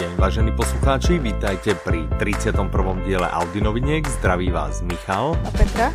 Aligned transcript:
deň, 0.00 0.16
vážení 0.16 0.48
poslucháči, 0.56 1.20
vítajte 1.20 1.76
pri 1.76 2.08
31. 2.16 2.72
diele 3.04 3.28
Audinoviniek. 3.28 4.00
Zdraví 4.08 4.48
vás 4.48 4.80
Michal. 4.80 5.36
A 5.44 5.52
Petra. 5.52 5.92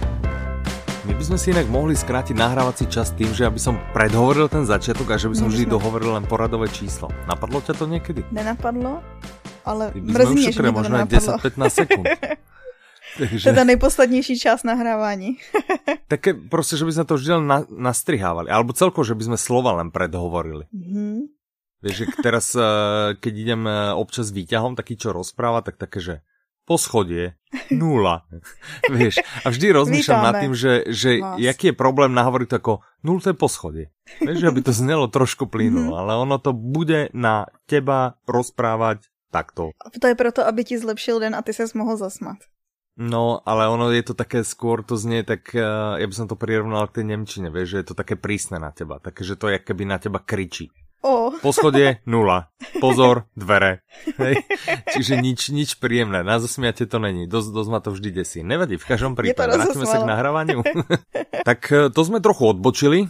My 1.09 1.18
by 1.18 1.23
sme 1.25 1.38
si 1.41 1.50
inak 1.50 1.66
mohli 1.66 1.97
skrátiť 1.97 2.38
nahrávací 2.38 2.86
čas 2.86 3.10
tým, 3.18 3.33
že 3.33 3.50
aby 3.50 3.57
som 3.57 3.82
predhovoril 3.97 4.46
ten 4.46 4.61
začiatok 4.61 5.10
a 5.10 5.18
že 5.18 5.25
by 5.25 5.36
som 5.41 5.50
vždy 5.50 5.65
dohovoril 5.73 6.14
len 6.21 6.29
poradové 6.29 6.70
číslo. 6.70 7.10
Napadlo 7.25 7.65
ťa 7.65 7.73
to 7.73 7.89
niekedy? 7.89 8.21
Nenapadlo, 8.29 9.02
ale 9.65 9.89
mrzí 9.97 10.54
že 10.54 10.61
mi 10.61 10.69
to 10.69 10.78
možno 10.86 10.96
10-15 11.01 11.74
sekúnd. 11.74 12.06
Takže... 13.18 13.50
Teda 13.50 13.64
nejposlednější 13.64 14.39
čas 14.39 14.61
nahrávání. 14.61 15.37
Také 16.07 16.33
prostě, 16.33 16.78
že 16.78 16.86
by 16.86 16.92
sme 16.92 17.06
to 17.10 17.15
vždy 17.15 17.32
len 17.42 17.46
na, 17.47 17.60
nastrihávali. 17.71 18.51
Alebo 18.51 18.75
celko, 18.75 19.07
že 19.07 19.15
by 19.15 19.33
sme 19.33 19.37
slova 19.39 19.71
len 19.82 19.89
predhovorili. 19.89 20.68
Mm-hmm. 20.69 21.35
Vieš, 21.86 21.98
že 22.02 22.06
teraz, 22.25 22.50
eh, 22.57 23.14
keď 23.14 23.34
idem 23.38 23.62
eh, 23.70 23.94
občas 23.94 24.34
výťahom, 24.34 24.74
taký, 24.74 24.98
čo 24.98 25.14
rozpráva, 25.14 25.62
tak 25.62 25.78
také, 25.78 26.02
že 26.02 26.16
poschodie, 26.66 27.38
nula. 27.70 28.25
Vieš, 28.89 29.21
a 29.21 29.54
vždy 29.54 29.68
rozmýšľam 29.70 30.21
nad 30.25 30.36
tým, 30.42 30.58
že, 30.58 30.89
že 30.89 31.21
jaký 31.38 31.71
je 31.71 31.75
problém 31.78 32.09
nahovoriť 32.17 32.48
to 32.50 32.58
ako 32.58 32.73
nulté 33.06 33.38
poschodie. 33.38 33.94
Vieš, 34.17 34.50
aby 34.50 34.66
to 34.66 34.73
znelo 34.73 35.06
trošku 35.06 35.45
plynulo, 35.45 35.94
mm-hmm. 35.94 36.02
ale 36.02 36.11
ono 36.17 36.42
to 36.42 36.58
bude 36.58 37.14
na 37.14 37.45
teba 37.70 38.17
rozprávať 38.25 39.06
takto. 39.30 39.78
To 39.78 40.06
je 40.09 40.17
proto, 40.17 40.42
aby 40.42 40.66
ti 40.66 40.81
zlepšil 40.81 41.22
den 41.22 41.38
a 41.38 41.45
ty 41.45 41.53
ses 41.53 41.78
mohl 41.78 42.02
zasmat. 42.02 42.42
No, 42.95 43.44
ale 43.44 43.67
ono 43.67 43.92
je 43.92 44.08
to 44.08 44.16
také 44.16 44.42
skôr, 44.47 44.80
to 44.80 44.95
znie 44.95 45.22
tak, 45.28 45.52
uh, 45.52 46.00
ja 46.00 46.08
by 46.08 46.16
som 46.16 46.31
to 46.31 46.39
prirovnal 46.39 46.88
k 46.88 47.03
tej 47.03 47.06
Nemčine, 47.11 47.52
vieš, 47.52 47.75
že 47.75 47.80
je 47.83 47.88
to 47.92 47.95
také 48.00 48.16
prísne 48.16 48.56
na 48.56 48.72
teba, 48.72 49.03
také, 49.03 49.28
že 49.28 49.36
to 49.36 49.52
je 49.52 49.59
keby 49.59 49.83
na 49.83 49.99
teba 49.99 50.23
kričí. 50.23 50.72
Oh. 51.06 51.30
Poschodie 51.38 52.02
nula. 52.09 52.50
Pozor, 52.81 53.30
dvere. 53.38 53.86
Hej. 54.17 54.42
Čiže 54.89 55.22
nič, 55.22 55.53
nič 55.53 55.78
príjemné. 55.78 56.25
Na 56.25 56.42
zasmiate 56.42 56.89
to 56.89 56.98
není. 56.98 57.30
Dosť, 57.30 57.53
dosť 57.53 57.70
ma 57.70 57.78
to 57.78 57.94
vždy 57.94 58.09
desí. 58.09 58.42
Nevadí, 58.42 58.81
v 58.81 58.89
každom 58.89 59.14
prípade. 59.14 59.53
Vrátime 59.53 59.86
sa 59.86 60.02
k 60.02 60.09
nahrávaniu. 60.09 60.66
tak 61.50 61.70
e, 61.70 61.94
to 61.94 62.02
sme 62.02 62.26
trochu 62.26 62.58
odbočili, 62.58 63.06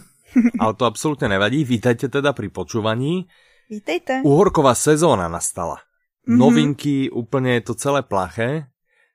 ale 0.60 0.76
to 0.76 0.84
absolútne 0.84 1.32
nevadí. 1.32 1.64
Vítajte 1.64 2.12
teda 2.12 2.36
pri 2.36 2.52
počúvaní. 2.52 3.32
Vítejte. 3.72 4.20
Uhorková 4.28 4.76
sezóna 4.76 5.32
nastala. 5.32 5.80
Mm-hmm. 5.80 6.36
Novinky, 6.36 6.96
úplne 7.08 7.56
je 7.56 7.72
to 7.72 7.80
celé 7.80 8.04
plaché. 8.04 8.68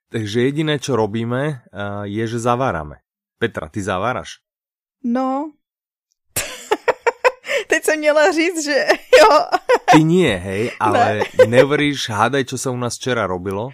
Takže 0.09 0.41
jediné, 0.41 0.81
čo 0.81 0.97
robíme, 0.97 1.69
e, 1.69 1.79
je, 2.09 2.25
že 2.25 2.41
zavárame. 2.41 3.05
Petra, 3.37 3.69
ty 3.69 3.85
zaváraš? 3.85 4.41
No, 5.05 5.53
Teď 7.71 7.83
jsem 7.83 7.99
měla 7.99 8.31
říct, 8.31 8.63
že 8.63 8.85
jo. 9.21 9.29
Ty 9.91 10.03
nie, 10.03 10.35
hej, 10.35 10.71
ale 10.79 11.23
ne. 11.39 11.47
neuveríš, 11.47 12.11
hádaj, 12.11 12.43
čo 12.51 12.59
sa 12.59 12.67
u 12.67 12.75
nás 12.75 12.99
včera 12.99 13.23
robilo? 13.23 13.71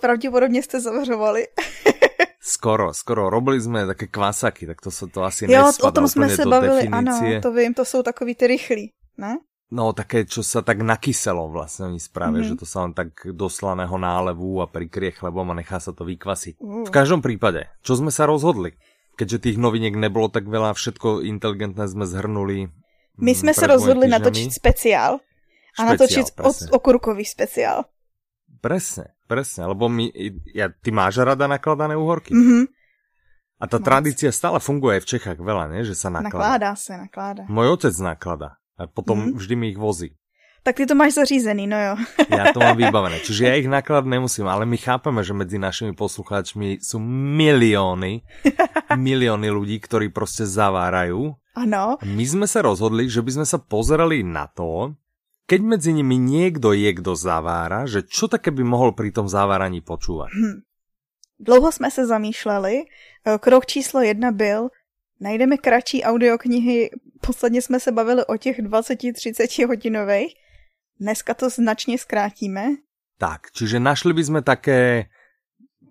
Pravděpodobně 0.00 0.62
jste 0.62 0.80
zavařovali. 0.80 1.46
Skoro, 2.40 2.94
skoro. 2.94 3.30
Robili 3.30 3.60
jsme 3.60 3.86
také 3.86 4.06
kvasaky, 4.06 4.66
tak 4.66 4.80
to 4.80 4.90
se 4.90 5.06
to 5.06 5.24
asi 5.24 5.52
jo, 5.52 5.70
o 5.82 5.90
tom 5.90 6.08
jsme 6.08 6.30
se 6.30 6.46
bavili, 6.46 6.88
definície. 6.88 7.34
ano, 7.34 7.40
to 7.42 7.52
vím, 7.52 7.74
to 7.74 7.84
jsou 7.84 8.02
takový 8.02 8.34
ty 8.34 8.46
rychlí, 8.46 8.92
ne? 9.18 9.38
No, 9.66 9.90
také, 9.90 10.22
čo 10.30 10.46
sa 10.46 10.62
tak 10.62 10.78
nakyselo 10.78 11.50
vlastne 11.50 11.90
oni 11.90 11.98
spravia, 11.98 12.38
mm-hmm. 12.38 12.54
že 12.54 12.60
to 12.62 12.66
sa 12.70 12.86
len 12.86 12.94
tak 12.94 13.18
do 13.34 13.50
slaného 13.50 13.98
nálevu 13.98 14.62
a 14.62 14.70
prikrie 14.70 15.10
chlebom 15.10 15.42
a 15.50 15.58
nechá 15.58 15.82
sa 15.82 15.90
to 15.90 16.06
vykvasiť. 16.06 16.62
Uh. 16.62 16.86
V 16.86 16.94
každom 16.94 17.18
prípade, 17.18 17.66
čo 17.82 17.98
sme 17.98 18.14
sa 18.14 18.30
rozhodli? 18.30 18.78
Keďže 19.18 19.50
tých 19.50 19.58
noviniek 19.58 19.98
nebolo 19.98 20.30
tak 20.30 20.46
veľa, 20.46 20.70
všetko 20.70 21.26
inteligentné 21.26 21.82
sme 21.90 22.06
zhrnuli 22.06 22.70
my 23.20 23.34
jsme 23.34 23.54
se 23.54 23.66
rozhodli 23.66 24.08
natočit 24.08 24.52
speciál. 24.52 25.20
A 25.76 25.82
špeciál, 25.82 25.92
natočit 25.92 26.26
presne. 26.32 26.68
okurkový 26.72 27.24
speciál. 27.24 27.84
Presne, 28.60 29.12
presne, 29.28 29.68
lebo 29.68 29.92
my, 29.92 30.08
ja, 30.56 30.72
ty 30.72 30.88
máš 30.88 31.20
rada 31.20 31.44
nakladané 31.44 31.92
úhorky? 31.92 32.32
Mm-hmm. 32.32 32.64
A 33.60 33.64
tá 33.68 33.76
Moc. 33.80 33.84
tradícia 33.84 34.32
stále 34.32 34.56
funguje 34.60 35.04
v 35.04 35.08
Čechách 35.16 35.36
veľa, 35.36 35.68
ne? 35.72 35.80
že 35.84 35.92
sa 35.92 36.08
nakladá. 36.08 36.32
Nakládá 36.32 36.70
sa, 36.76 36.92
nakládá. 36.96 37.42
Môj 37.52 37.76
otec 37.76 37.94
nakladá 38.00 38.60
a 38.76 38.88
potom 38.88 39.16
mm-hmm. 39.20 39.36
vždy 39.36 39.54
mi 39.56 39.66
ich 39.72 39.80
vozí. 39.80 40.16
Tak 40.66 40.76
ty 40.76 40.86
to 40.86 40.98
máš 40.98 41.14
zařízený, 41.14 41.70
no 41.70 41.78
jo. 41.78 41.94
ja 42.42 42.50
to 42.50 42.58
mám 42.58 42.74
vybavené. 42.74 43.22
Čiže 43.22 43.42
ja 43.46 43.54
ich 43.60 43.70
naklad 43.70 44.02
nemusím, 44.02 44.50
ale 44.50 44.66
my 44.66 44.74
chápeme, 44.76 45.22
že 45.22 45.30
medzi 45.30 45.62
našimi 45.62 45.94
poslucháčmi 45.94 46.82
sú 46.82 46.98
milióny, 47.38 48.26
milióny 49.08 49.48
ľudí, 49.52 49.78
ktorí 49.78 50.10
proste 50.10 50.42
zavárajú 50.42 51.38
Áno. 51.56 51.96
My 52.04 52.24
sme 52.28 52.44
sa 52.44 52.60
rozhodli, 52.60 53.08
že 53.08 53.24
by 53.24 53.40
sme 53.40 53.46
sa 53.48 53.56
pozerali 53.56 54.20
na 54.20 54.44
to, 54.44 54.92
keď 55.48 55.60
medzi 55.64 55.90
nimi 55.96 56.20
niekto 56.20 56.76
je, 56.76 56.90
kto 57.00 57.16
zavára, 57.16 57.88
že 57.88 58.04
čo 58.04 58.28
také 58.28 58.52
by 58.52 58.60
mohol 58.60 58.92
pri 58.92 59.14
tom 59.14 59.24
zaváraní 59.24 59.80
počúvať. 59.80 60.30
Hm. 60.36 60.58
Dlouho 61.38 61.72
jsme 61.72 61.90
se 61.90 62.06
zamýšleli. 62.06 62.74
E, 62.80 62.84
krok 63.38 63.66
číslo 63.66 64.00
jedna 64.00 64.32
byl, 64.32 64.68
najdeme 65.20 65.56
kratší 65.56 66.04
audioknihy, 66.04 66.90
posledně 67.20 67.62
jsme 67.62 67.80
se 67.80 67.92
bavili 67.92 68.24
o 68.24 68.36
těch 68.36 68.58
20-30 68.58 69.66
hodinových, 69.66 70.34
dneska 71.00 71.34
to 71.34 71.50
značně 71.50 71.98
zkrátíme. 71.98 72.66
Tak, 73.16 73.48
čiže 73.56 73.80
našli 73.80 74.12
by 74.12 74.22
sme 74.28 74.40
také 74.44 75.08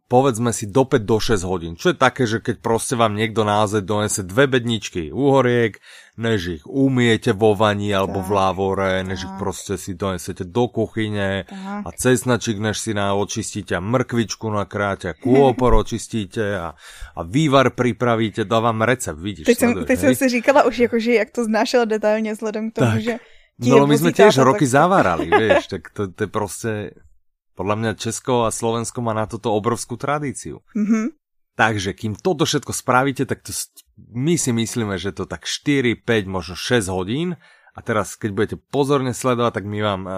povedzme 0.05 0.53
si 0.53 0.69
do 0.69 0.85
5 0.85 1.01
do 1.01 1.17
6 1.17 1.41
hodín. 1.49 1.73
Čo 1.73 1.91
je 1.93 1.97
také, 1.97 2.29
že 2.29 2.37
keď 2.37 2.61
proste 2.61 2.93
vám 2.93 3.17
niekto 3.17 3.41
naozaj 3.41 3.81
donese 3.81 4.21
dve 4.21 4.45
bedničky 4.45 5.09
uhoriek, 5.09 5.81
než 6.15 6.61
ich 6.61 6.63
umiete 6.63 7.33
vo 7.35 7.57
vani 7.57 7.91
alebo 7.91 8.21
tak, 8.21 8.27
v 8.29 8.31
lávore, 8.31 8.93
než 9.03 9.19
tak. 9.19 9.27
ich 9.27 9.33
proste 9.41 9.73
si 9.81 9.91
donesete 9.97 10.45
do 10.45 10.69
kuchyne 10.69 11.43
tak. 11.49 11.81
a 11.83 11.89
cesnačik, 11.91 12.61
než 12.61 12.77
si 12.79 12.93
na 12.93 13.17
očistíte 13.17 13.75
a 13.75 13.81
mrkvičku 13.81 14.45
nakráte 14.47 15.11
a 15.11 15.17
kôpor 15.17 15.73
očistíte 15.83 16.55
a, 16.55 16.77
a 17.15 17.21
vývar 17.25 17.73
pripravíte, 17.73 18.45
dávam 18.45 18.85
recept, 18.85 19.19
vidíš. 19.19 19.45
Teď, 19.45 19.57
sleduješ, 19.57 19.87
teď 19.87 19.97
som 19.99 20.13
si 20.15 20.25
říkala 20.29 20.63
už, 20.69 20.79
akože, 20.79 21.11
jak 21.13 21.29
to 21.31 21.43
znášala 21.43 21.85
detailně 21.85 22.33
vzhledem 22.33 22.71
k 22.71 22.73
tomu, 22.73 22.91
tak. 22.91 23.01
že 23.01 23.15
No 23.55 23.87
my 23.87 23.95
sme 23.95 24.11
tiež 24.11 24.43
roky 24.43 24.67
zavárali, 24.67 25.31
vieš, 25.31 25.71
tak 25.71 25.87
to, 25.95 26.11
to 26.11 26.27
je 26.27 26.29
proste 26.29 26.71
podľa 27.55 27.75
mňa 27.79 27.91
Česko 27.99 28.45
a 28.45 28.53
Slovensko 28.53 28.99
má 28.99 29.15
na 29.15 29.25
toto 29.25 29.55
obrovskú 29.55 29.95
tradíciu. 29.95 30.59
Mm-hmm. 30.75 31.05
Takže 31.55 31.95
kým 31.95 32.19
toto 32.19 32.43
všetko 32.43 32.75
spravíte, 32.75 33.23
tak 33.23 33.39
to 33.47 33.55
my 34.11 34.35
si 34.35 34.51
myslíme, 34.51 34.99
že 34.99 35.15
to 35.15 35.23
tak 35.23 35.47
4, 35.47 35.95
5, 36.03 36.27
možno 36.27 36.59
6 36.59 36.91
hodín. 36.91 37.39
A 37.75 37.83
teraz, 37.83 38.15
keď 38.15 38.29
budete 38.31 38.57
pozorne 38.71 39.11
sledovať, 39.11 39.59
tak 39.59 39.65
my 39.67 39.79
vám 39.83 40.01
uh, 40.07 40.15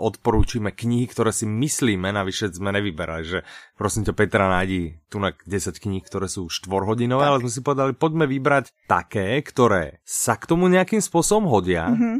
odporúčime 0.00 0.72
knihy, 0.72 1.04
ktoré 1.04 1.36
si 1.36 1.44
myslíme, 1.44 2.08
navyše 2.08 2.48
sme 2.48 2.72
nevyberali, 2.72 3.24
že 3.28 3.38
prosím 3.76 4.08
ťa 4.08 4.16
Petra, 4.16 4.48
nájdi 4.48 5.04
tu 5.12 5.20
na 5.20 5.36
10 5.36 5.84
kníh, 5.84 6.00
ktoré 6.00 6.32
sú 6.32 6.48
4 6.48 6.64
hodinové, 6.64 7.28
tak. 7.28 7.30
ale 7.36 7.42
sme 7.44 7.52
si 7.52 7.60
povedali, 7.60 7.92
poďme 7.92 8.24
vybrať 8.24 8.88
také, 8.88 9.36
ktoré 9.44 10.00
sa 10.00 10.40
k 10.40 10.48
tomu 10.48 10.64
nejakým 10.72 11.04
spôsobom 11.04 11.44
hodia 11.44 11.92
mm-hmm. 11.92 12.16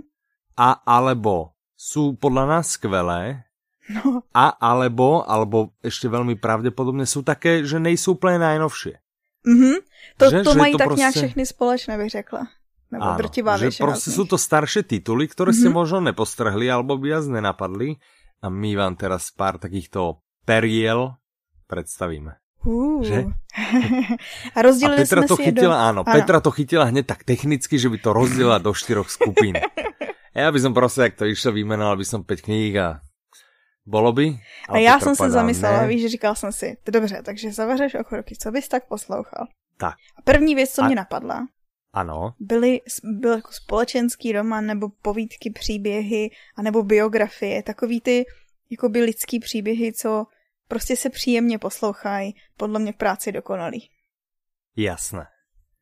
a 0.60 0.84
alebo 0.84 1.56
sú 1.72 2.20
podľa 2.20 2.44
nás 2.44 2.76
skvelé 2.76 3.43
No. 3.84 4.24
A 4.32 4.56
alebo, 4.56 5.28
alebo 5.28 5.76
ešte 5.84 6.08
veľmi 6.08 6.40
pravdepodobne 6.40 7.04
sú 7.04 7.20
také, 7.20 7.68
že 7.68 7.76
nejsou 7.76 8.16
úplně 8.16 8.38
najnovšie. 8.38 8.94
Mhm, 9.44 9.74
to, 10.16 10.30
že, 10.30 10.42
to 10.42 10.52
že 10.52 10.58
mají 10.58 10.72
to 10.72 10.78
tak 10.78 10.86
prostě... 10.86 11.00
nějak 11.00 11.14
všechny 11.14 11.46
společné, 11.46 11.98
bych 11.98 12.10
řekla. 12.10 12.42
Nebo 12.92 13.04
Áno, 13.04 13.18
drtivá 13.18 13.58
že 13.58 13.74
proste 13.74 14.14
sú 14.14 14.22
to 14.22 14.38
staršie 14.38 14.86
tituly, 14.86 15.26
ktoré 15.26 15.50
mm-hmm. 15.50 15.66
ste 15.66 15.74
možno 15.74 15.98
nepostrhli, 15.98 16.70
alebo 16.70 16.94
by 16.94 17.18
vás 17.18 17.26
nenapadli. 17.26 17.98
A 18.38 18.46
my 18.46 18.70
vám 18.78 18.94
teraz 18.94 19.34
pár 19.34 19.58
takýchto 19.58 20.22
periel 20.46 21.18
predstavíme. 21.66 22.38
Uh. 22.62 23.02
Že? 23.02 23.34
A 24.56 24.58
rozdělili 24.62 24.96
a 24.96 25.04
Petra 25.04 25.20
jsme 25.20 25.28
to 25.28 25.36
si 25.36 25.42
chytila, 25.42 25.76
do... 25.76 25.80
áno, 25.80 26.00
áno, 26.06 26.12
Petra 26.12 26.38
to 26.40 26.50
chytila 26.50 26.84
hneď 26.88 27.04
tak 27.06 27.24
technicky, 27.24 27.76
že 27.76 27.88
by 27.92 27.98
to 27.98 28.10
rozdělila 28.12 28.58
do 28.58 28.72
štyroch 28.72 29.10
skupín. 29.10 29.58
Ja 30.34 30.50
by 30.50 30.58
som 30.58 30.74
proste, 30.74 31.06
ak 31.06 31.14
to 31.14 31.30
išlo, 31.30 31.54
vymenoval 31.54 31.94
by 31.94 32.02
som 32.02 32.26
5 32.26 32.42
kníh 32.42 32.74
a 32.74 33.03
Bolo 33.86 34.12
by? 34.12 34.40
A 34.68 34.78
já 34.78 35.00
jsem 35.00 35.16
se 35.16 35.30
zamyslela, 35.30 35.82
ne? 35.82 35.88
víš, 35.88 36.10
říkal 36.10 36.34
jsem 36.34 36.52
si, 36.52 36.76
dobře, 36.86 37.22
takže 37.24 37.52
zavařeš 37.52 37.94
okroky, 37.94 38.36
co 38.36 38.50
bys 38.50 38.68
tak 38.68 38.88
poslouchal? 38.88 39.46
Tak. 39.76 39.94
A 40.16 40.22
první 40.22 40.54
věc, 40.54 40.70
co 40.70 40.82
a... 40.82 40.86
mě 40.86 40.96
napadla, 40.96 41.46
ano. 41.94 42.34
Byly, 42.40 42.80
byl 43.04 43.32
jako 43.32 43.52
společenský 43.52 44.32
román, 44.32 44.66
nebo 44.66 44.88
povídky, 45.02 45.50
příběhy, 45.50 46.30
anebo 46.56 46.82
biografie, 46.82 47.62
takový 47.62 48.00
ty 48.00 48.24
jakoby 48.70 49.00
lidský 49.00 49.40
příběhy, 49.40 49.92
co 49.92 50.26
prostě 50.68 50.96
se 50.96 51.10
příjemně 51.10 51.58
poslouchají, 51.58 52.34
podle 52.56 52.80
mě 52.80 52.92
v 52.92 52.96
práci 52.96 53.32
dokonalý. 53.32 53.90
Jasné. 54.76 55.26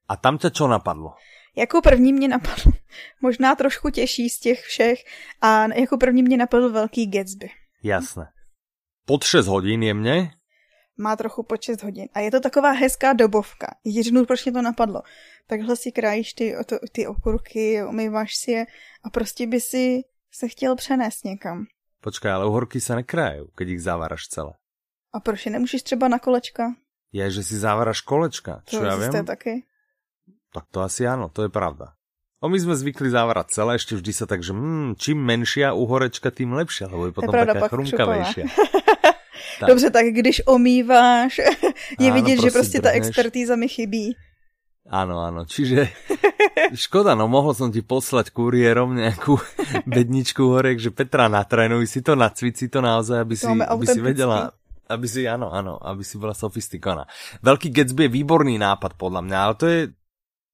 A 0.08 0.16
tam 0.16 0.38
tě 0.38 0.50
čo 0.50 0.68
napadlo? 0.68 1.14
Jako 1.56 1.82
první 1.82 2.12
mě 2.12 2.28
napadlo, 2.28 2.72
možná 3.20 3.54
trošku 3.54 3.90
těžší 3.90 4.30
z 4.30 4.38
těch 4.38 4.60
všech, 4.60 4.98
a 5.40 5.74
jako 5.74 5.98
první 5.98 6.22
mě 6.22 6.36
napadl 6.36 6.72
Velký 6.72 7.10
Gatsby. 7.10 7.50
Jasné. 7.82 8.30
Pod 9.06 9.24
6 9.24 9.46
hodín 9.46 9.82
jemně? 9.82 10.30
Má 10.98 11.16
trochu 11.16 11.42
pod 11.42 11.62
6 11.62 11.82
hodin. 11.82 12.08
A 12.14 12.20
je 12.20 12.30
to 12.30 12.40
taková 12.40 12.70
hezká 12.70 13.12
dobovka. 13.12 13.66
Jiřinu, 13.84 14.24
proč 14.24 14.44
mě 14.44 14.52
to 14.52 14.62
napadlo? 14.62 15.02
Takhle 15.46 15.76
si 15.76 15.92
krájíš 15.92 16.32
ty, 16.32 16.54
to, 16.66 16.76
ty 16.92 17.06
okurky, 17.06 17.84
umýváš 17.84 18.36
si 18.36 18.50
je 18.50 18.66
a 19.04 19.10
prostě 19.10 19.46
by 19.46 19.60
si 19.60 20.00
se 20.32 20.48
chtěl 20.48 20.76
přenést 20.76 21.24
někam. 21.24 21.66
Počkej, 22.00 22.32
ale 22.32 22.46
uhorky 22.46 22.80
se 22.80 22.94
nekrají, 22.94 23.46
keď 23.56 23.68
ich 23.68 23.82
zaváraš 23.82 24.28
celé. 24.28 24.52
A 25.12 25.20
proč 25.20 25.46
je 25.46 25.52
nemůžeš 25.52 25.82
třeba 25.82 26.08
na 26.08 26.18
kolečka? 26.18 26.74
Je, 27.12 27.30
že 27.30 27.44
si 27.44 27.60
zaváraš 27.60 28.00
kolečka, 28.00 28.64
čo 28.64 28.80
to 28.80 28.88
ja 28.88 28.96
viem. 28.96 29.12
taky. 29.28 29.68
Tak 30.48 30.64
to 30.72 30.80
asi 30.80 31.04
áno, 31.04 31.28
to 31.28 31.44
je 31.44 31.52
pravda. 31.52 31.92
O 32.42 32.50
my 32.50 32.58
sme 32.58 32.74
zvykli 32.74 33.06
závárať 33.06 33.54
celé, 33.54 33.78
ešte 33.78 33.94
vždy 33.94 34.10
sa 34.10 34.26
tak, 34.26 34.42
že 34.42 34.50
mm, 34.50 34.98
čím 34.98 35.22
menšia 35.22 35.78
uhorečka, 35.78 36.34
tým 36.34 36.58
lepšia, 36.58 36.90
lebo 36.90 37.06
je 37.06 37.12
potom 37.14 37.30
je 37.30 37.38
pravda, 37.38 37.54
taká 37.54 37.70
chrumkavejšia. 37.70 38.44
tak. 39.62 39.68
Dobře, 39.70 39.88
tak 39.94 40.06
když 40.10 40.42
omýváš, 40.50 41.38
je 42.02 42.10
áno, 42.10 42.14
vidět, 42.14 42.42
že 42.42 42.50
prostě 42.50 42.80
ta 42.80 42.90
expertíza 42.90 43.54
mi 43.54 43.70
chybí. 43.70 44.18
Áno, 44.82 45.22
áno, 45.22 45.46
čiže 45.46 45.94
škoda, 46.74 47.14
no 47.14 47.30
mohol 47.30 47.54
som 47.54 47.70
ti 47.70 47.86
poslať 47.86 48.34
kuriérom 48.34 48.98
nejakú 48.98 49.38
bedničku 49.86 50.42
horek, 50.42 50.82
že 50.82 50.90
Petra 50.90 51.30
natrénuj 51.30 51.86
si 51.86 52.02
to, 52.02 52.18
nacvic 52.18 52.58
si 52.58 52.66
to 52.66 52.82
naozaj, 52.82 53.22
aby 53.22 53.38
si, 53.38 53.46
aby 53.46 53.86
si 53.86 54.02
vedela, 54.02 54.50
aby 54.90 55.06
si, 55.06 55.22
áno, 55.30 55.54
áno, 55.54 55.78
aby 55.78 56.02
si 56.02 56.18
bola 56.18 56.34
sofistikovaná. 56.34 57.06
Veľký 57.46 57.70
Gatsby 57.70 58.10
je 58.10 58.14
výborný 58.18 58.58
nápad 58.58 58.98
podľa 58.98 59.22
mňa, 59.22 59.36
ale 59.38 59.54
to 59.54 59.66
je 59.70 59.80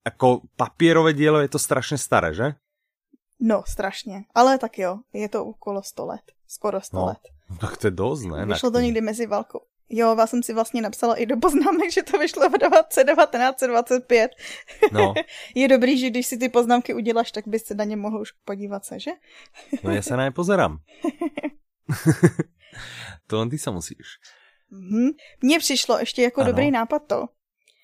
ako 0.05 0.41
papierové 0.55 1.13
dielo, 1.13 1.39
je 1.39 1.49
to 1.49 1.59
strašne 1.59 1.97
staré, 1.97 2.33
že? 2.33 2.55
No, 3.39 3.63
strašně. 3.67 4.23
Ale 4.35 4.57
tak 4.57 4.77
jo, 4.77 4.99
je 5.13 5.29
to 5.29 5.45
okolo 5.45 5.83
100 5.83 6.05
let. 6.05 6.21
Skoro 6.47 6.81
100 6.81 6.97
no, 6.97 7.05
let. 7.05 7.19
Tak 7.59 7.77
to 7.77 7.87
je 7.87 7.91
dost, 7.91 8.23
ne? 8.23 8.45
Vyšlo 8.45 8.71
to 8.71 8.79
někdy 8.79 9.01
mezi 9.01 9.25
válkou. 9.25 9.59
Jo, 9.89 10.15
já 10.19 10.27
jsem 10.27 10.43
si 10.43 10.53
vlastně 10.53 10.81
napsala 10.81 11.15
i 11.15 11.25
do 11.25 11.37
poznámek, 11.37 11.91
že 11.93 12.03
to 12.03 12.17
vyšlo 12.17 12.49
v 12.49 12.57
1925. 12.57 14.31
No. 14.91 15.13
je 15.55 15.67
dobrý, 15.67 15.99
že 15.99 16.09
když 16.09 16.27
si 16.27 16.37
ty 16.37 16.49
poznámky 16.49 16.93
uděláš, 16.93 17.31
tak 17.31 17.47
bys 17.47 17.65
se 17.65 17.75
na 17.75 17.83
ně 17.83 17.95
mohl 17.95 18.21
už 18.21 18.31
podívat 18.31 18.85
se, 18.85 18.99
že? 18.99 19.11
no 19.83 19.91
já 19.91 20.01
se 20.01 20.17
na 20.17 20.23
ně 20.23 20.31
pozerám. 20.31 20.77
to 23.27 23.37
len 23.37 23.49
ty 23.49 23.57
se 23.57 23.71
musíš. 23.71 24.07
Mm-hmm. 24.71 25.09
Mně 25.41 25.59
přišlo 25.59 25.99
ještě 25.99 26.21
jako 26.21 26.41
ano. 26.41 26.51
dobrý 26.51 26.71
nápad 26.71 26.99
to, 27.07 27.25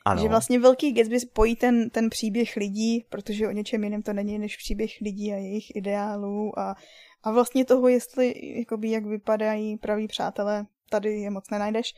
ano. 0.06 0.22
Že 0.22 0.28
vlastně 0.28 0.60
Velký 0.60 0.92
Gatsby 0.92 1.20
spojí 1.20 1.56
ten, 1.56 1.90
ten 1.90 2.10
příběh 2.10 2.56
lidí, 2.56 3.06
protože 3.10 3.48
o 3.48 3.52
něčem 3.52 3.84
jiném 3.84 4.02
to 4.02 4.14
není 4.14 4.40
než 4.40 4.58
příběh 4.58 4.92
lidí 5.02 5.34
a 5.34 5.36
jejich 5.36 5.76
ideálů 5.76 6.60
a, 6.60 6.76
a 7.24 7.32
vlastně 7.32 7.66
toho, 7.66 7.88
jestli, 7.88 8.34
jakoby, 8.58 8.90
jak 8.90 9.06
vypadají 9.06 9.78
praví 9.78 10.08
přátelé, 10.08 10.66
tady 10.90 11.20
je 11.20 11.30
moc 11.30 11.50
nenajdeš. 11.50 11.94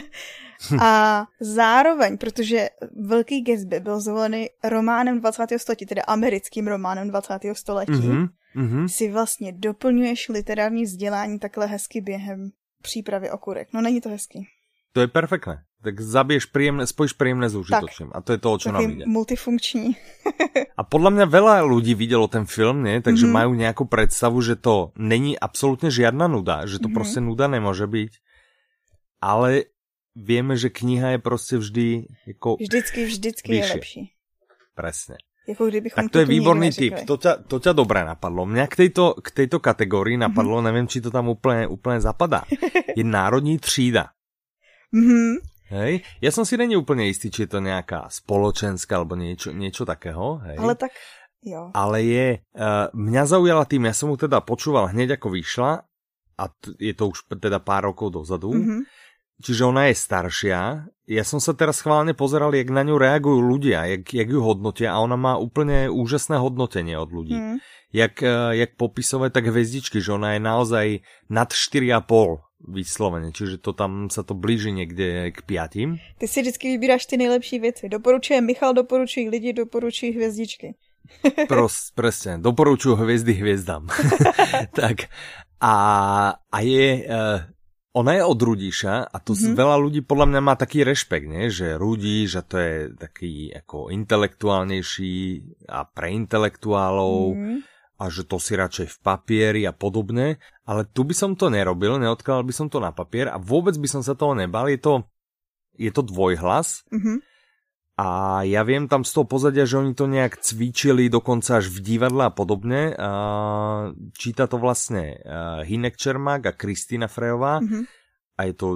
a 0.80 1.24
zároveň, 1.40 2.18
protože 2.18 2.68
Velký 2.96 3.42
Gatsby 3.42 3.80
byl 3.80 4.00
zvolený 4.00 4.46
románem 4.64 5.20
20. 5.20 5.46
století, 5.56 5.86
teda 5.86 6.02
americkým 6.02 6.66
románem 6.66 7.08
20. 7.08 7.38
století, 7.52 7.92
mm-hmm, 7.92 8.28
mm-hmm. 8.56 8.86
si 8.86 9.10
vlastně 9.10 9.52
doplňuješ 9.52 10.28
literární 10.28 10.82
vzdělání 10.82 11.38
takhle 11.38 11.66
hezky 11.66 12.00
během 12.00 12.50
přípravy 12.82 13.30
okurek. 13.30 13.68
No 13.72 13.80
není 13.80 14.00
to 14.00 14.08
hezký. 14.08 14.48
To 14.92 15.00
je 15.00 15.08
perfektné. 15.08 15.64
Tak 15.82 15.98
zabiješ 15.98 16.46
príjemné, 16.46 16.86
spojíš 16.86 17.18
príjemné 17.18 17.50
s 17.50 17.58
užitočným. 17.58 18.14
A 18.14 18.22
to 18.22 18.38
je 18.38 18.38
to, 18.38 18.48
o 18.54 18.58
čo 18.58 18.70
nám 18.70 18.86
ide. 18.86 19.02
multifunkční. 19.02 19.98
a 20.78 20.82
podľa 20.86 21.10
mňa 21.10 21.26
veľa 21.26 21.54
ľudí 21.66 21.98
videlo 21.98 22.30
ten 22.30 22.46
film, 22.46 22.86
nie? 22.86 23.02
takže 23.02 23.26
mm-hmm. 23.26 23.38
majú 23.42 23.52
nejakú 23.58 23.84
predstavu, 23.90 24.38
že 24.38 24.54
to 24.54 24.94
není 24.94 25.34
absolútne 25.34 25.90
žiadna 25.90 26.30
nuda, 26.30 26.70
že 26.70 26.78
to 26.78 26.86
mm-hmm. 26.86 26.94
proste 26.94 27.18
nuda 27.18 27.50
nemôže 27.50 27.90
byť. 27.90 28.12
Ale 29.18 29.74
vieme, 30.14 30.54
že 30.54 30.70
kniha 30.70 31.18
je 31.18 31.20
proste 31.20 31.54
vždy 31.58 31.86
jako 32.30 32.62
Vždycky, 32.62 33.00
vždycky 33.10 33.48
vyššie. 33.50 33.66
je 33.66 33.74
lepší. 33.74 34.02
Presne. 34.78 35.16
Jako 35.42 35.74
tak 35.98 36.14
to 36.14 36.22
je 36.22 36.26
výborný 36.30 36.70
tip, 36.70 37.02
to 37.02 37.18
ťa, 37.18 37.50
to 37.50 37.58
ťa 37.58 37.74
dobré 37.74 38.06
napadlo. 38.06 38.46
Mňa 38.46 38.70
k 38.70 38.86
tejto, 38.86 39.18
k 39.18 39.42
tejto 39.42 39.58
kategórii 39.58 40.14
napadlo, 40.14 40.62
mm-hmm. 40.62 40.66
neviem, 40.70 40.86
či 40.86 41.02
to 41.02 41.10
tam 41.10 41.34
úplne, 41.34 41.66
úplne 41.66 41.98
zapadá. 41.98 42.46
Je 42.98 43.02
národní 43.02 43.58
třída. 43.58 44.14
Mm-hmm. 44.94 45.51
Hej, 45.72 46.04
ja 46.20 46.28
som 46.28 46.44
si 46.44 46.60
není 46.60 46.76
úplne 46.76 47.08
istý, 47.08 47.32
či 47.32 47.48
je 47.48 47.56
to 47.56 47.64
nejaká 47.64 48.12
spoločenská 48.12 49.00
alebo 49.00 49.16
niečo, 49.16 49.56
niečo 49.56 49.88
takého. 49.88 50.44
Hej. 50.44 50.60
Ale 50.60 50.74
tak, 50.76 50.92
jo. 51.40 51.72
Ale 51.72 52.04
je, 52.04 52.26
uh, 52.52 52.92
mňa 52.92 53.22
zaujala 53.24 53.64
tým, 53.64 53.88
ja 53.88 53.96
som 53.96 54.12
mu 54.12 54.20
teda 54.20 54.44
počúval 54.44 54.92
hneď 54.92 55.16
ako 55.16 55.32
vyšla 55.32 55.80
a 56.36 56.44
t- 56.52 56.76
je 56.76 56.92
to 56.92 57.08
už 57.08 57.24
teda 57.40 57.56
pár 57.64 57.88
rokov 57.88 58.12
dozadu. 58.12 58.52
Mm-hmm. 58.52 58.80
Čiže 59.42 59.62
ona 59.64 59.88
je 59.88 59.96
staršia. 59.96 60.60
Ja 61.08 61.24
som 61.24 61.40
sa 61.40 61.56
teraz 61.56 61.80
chválne 61.80 62.14
pozeral, 62.14 62.52
jak 62.54 62.70
na 62.70 62.84
ňu 62.84 63.00
reagujú 63.00 63.40
ľudia, 63.42 63.88
jak, 63.90 64.12
jak 64.12 64.28
ju 64.28 64.38
hodnotia 64.44 64.92
a 64.92 65.02
ona 65.02 65.16
má 65.16 65.34
úplne 65.40 65.88
úžasné 65.88 66.36
hodnotenie 66.36 66.94
od 67.00 67.10
ľudí. 67.10 67.34
Mm. 67.40 67.58
Jak, 67.96 68.20
uh, 68.20 68.52
jak 68.52 68.76
popisové, 68.76 69.32
tak 69.32 69.48
hvezdičky, 69.48 70.04
že 70.04 70.14
ona 70.14 70.36
je 70.36 70.40
naozaj 70.44 70.86
nad 71.32 71.48
4,5 71.48 72.51
vyslovene, 72.68 73.34
čiže 73.34 73.58
to 73.58 73.72
tam 73.74 74.10
sa 74.10 74.22
to 74.22 74.34
blíži 74.34 74.72
někde 74.72 75.30
k 75.30 75.42
piatým. 75.42 75.98
Ty 76.18 76.28
si 76.28 76.40
vždycky 76.40 76.68
vybíráš 76.68 77.06
ty 77.06 77.16
nejlepší 77.16 77.58
věci. 77.58 77.88
Doporučuje 77.88 78.40
Michal, 78.40 78.74
doporučují 78.74 79.28
lidi, 79.28 79.52
doporučují 79.52 80.12
hvězdičky. 80.12 80.74
Pros, 81.48 81.90
presne, 81.94 82.38
doporučuju 82.38 82.94
hviezdy 82.94 83.32
hviezdám. 83.32 83.90
tak 84.70 85.10
a, 85.60 85.74
a 86.38 86.58
je, 86.60 87.06
uh, 87.06 87.42
ona 87.92 88.12
je 88.12 88.22
od 88.24 88.42
Rudíša 88.42 89.10
a 89.10 89.16
to 89.18 89.34
mm-hmm. 89.34 89.54
veľa 89.58 89.76
ľudí 89.82 90.00
podľa 90.06 90.26
mňa 90.30 90.40
má 90.40 90.54
taký 90.54 90.86
rešpekt, 90.86 91.26
nie? 91.26 91.50
že 91.50 91.74
Rudíš 91.74 92.38
a 92.38 92.42
to 92.46 92.56
je 92.56 92.74
taký 92.94 93.50
ako 93.50 93.90
intelektuálnejší 93.90 95.14
a 95.68 95.84
pre 95.84 96.14
intelektuálov. 96.14 97.34
Mm-hmm 97.34 97.72
a 98.02 98.10
že 98.10 98.26
to 98.26 98.42
si 98.42 98.58
radšej 98.58 98.98
v 98.98 98.98
papieri 98.98 99.62
a 99.62 99.70
podobne, 99.70 100.42
ale 100.66 100.82
tu 100.90 101.06
by 101.06 101.14
som 101.14 101.38
to 101.38 101.46
nerobil, 101.46 102.02
neodkladal 102.02 102.42
by 102.42 102.50
som 102.50 102.66
to 102.66 102.82
na 102.82 102.90
papier 102.90 103.30
a 103.30 103.38
vôbec 103.38 103.78
by 103.78 103.86
som 103.86 104.02
sa 104.02 104.18
toho 104.18 104.34
nebal, 104.34 104.66
je 104.66 104.82
to, 104.82 105.06
je 105.78 105.94
to 105.94 106.02
dvojhlas 106.02 106.82
mm-hmm. 106.90 107.22
a 108.02 108.08
ja 108.42 108.66
viem 108.66 108.90
tam 108.90 109.06
z 109.06 109.14
toho 109.14 109.26
pozadia, 109.30 109.70
že 109.70 109.78
oni 109.78 109.94
to 109.94 110.10
nejak 110.10 110.42
cvičili 110.42 111.06
dokonca 111.06 111.62
až 111.62 111.70
v 111.70 111.78
divadle 111.78 112.26
a 112.26 112.34
podobne. 112.34 112.90
A 112.98 113.10
číta 114.18 114.50
to 114.50 114.58
vlastne 114.58 115.22
Hinek 115.62 115.94
Čermák 115.94 116.42
a 116.50 116.58
Kristýna 116.58 117.06
Frejová 117.06 117.62
mm-hmm. 117.62 117.82
a 118.34 118.40
je 118.50 118.54
to 118.58 118.66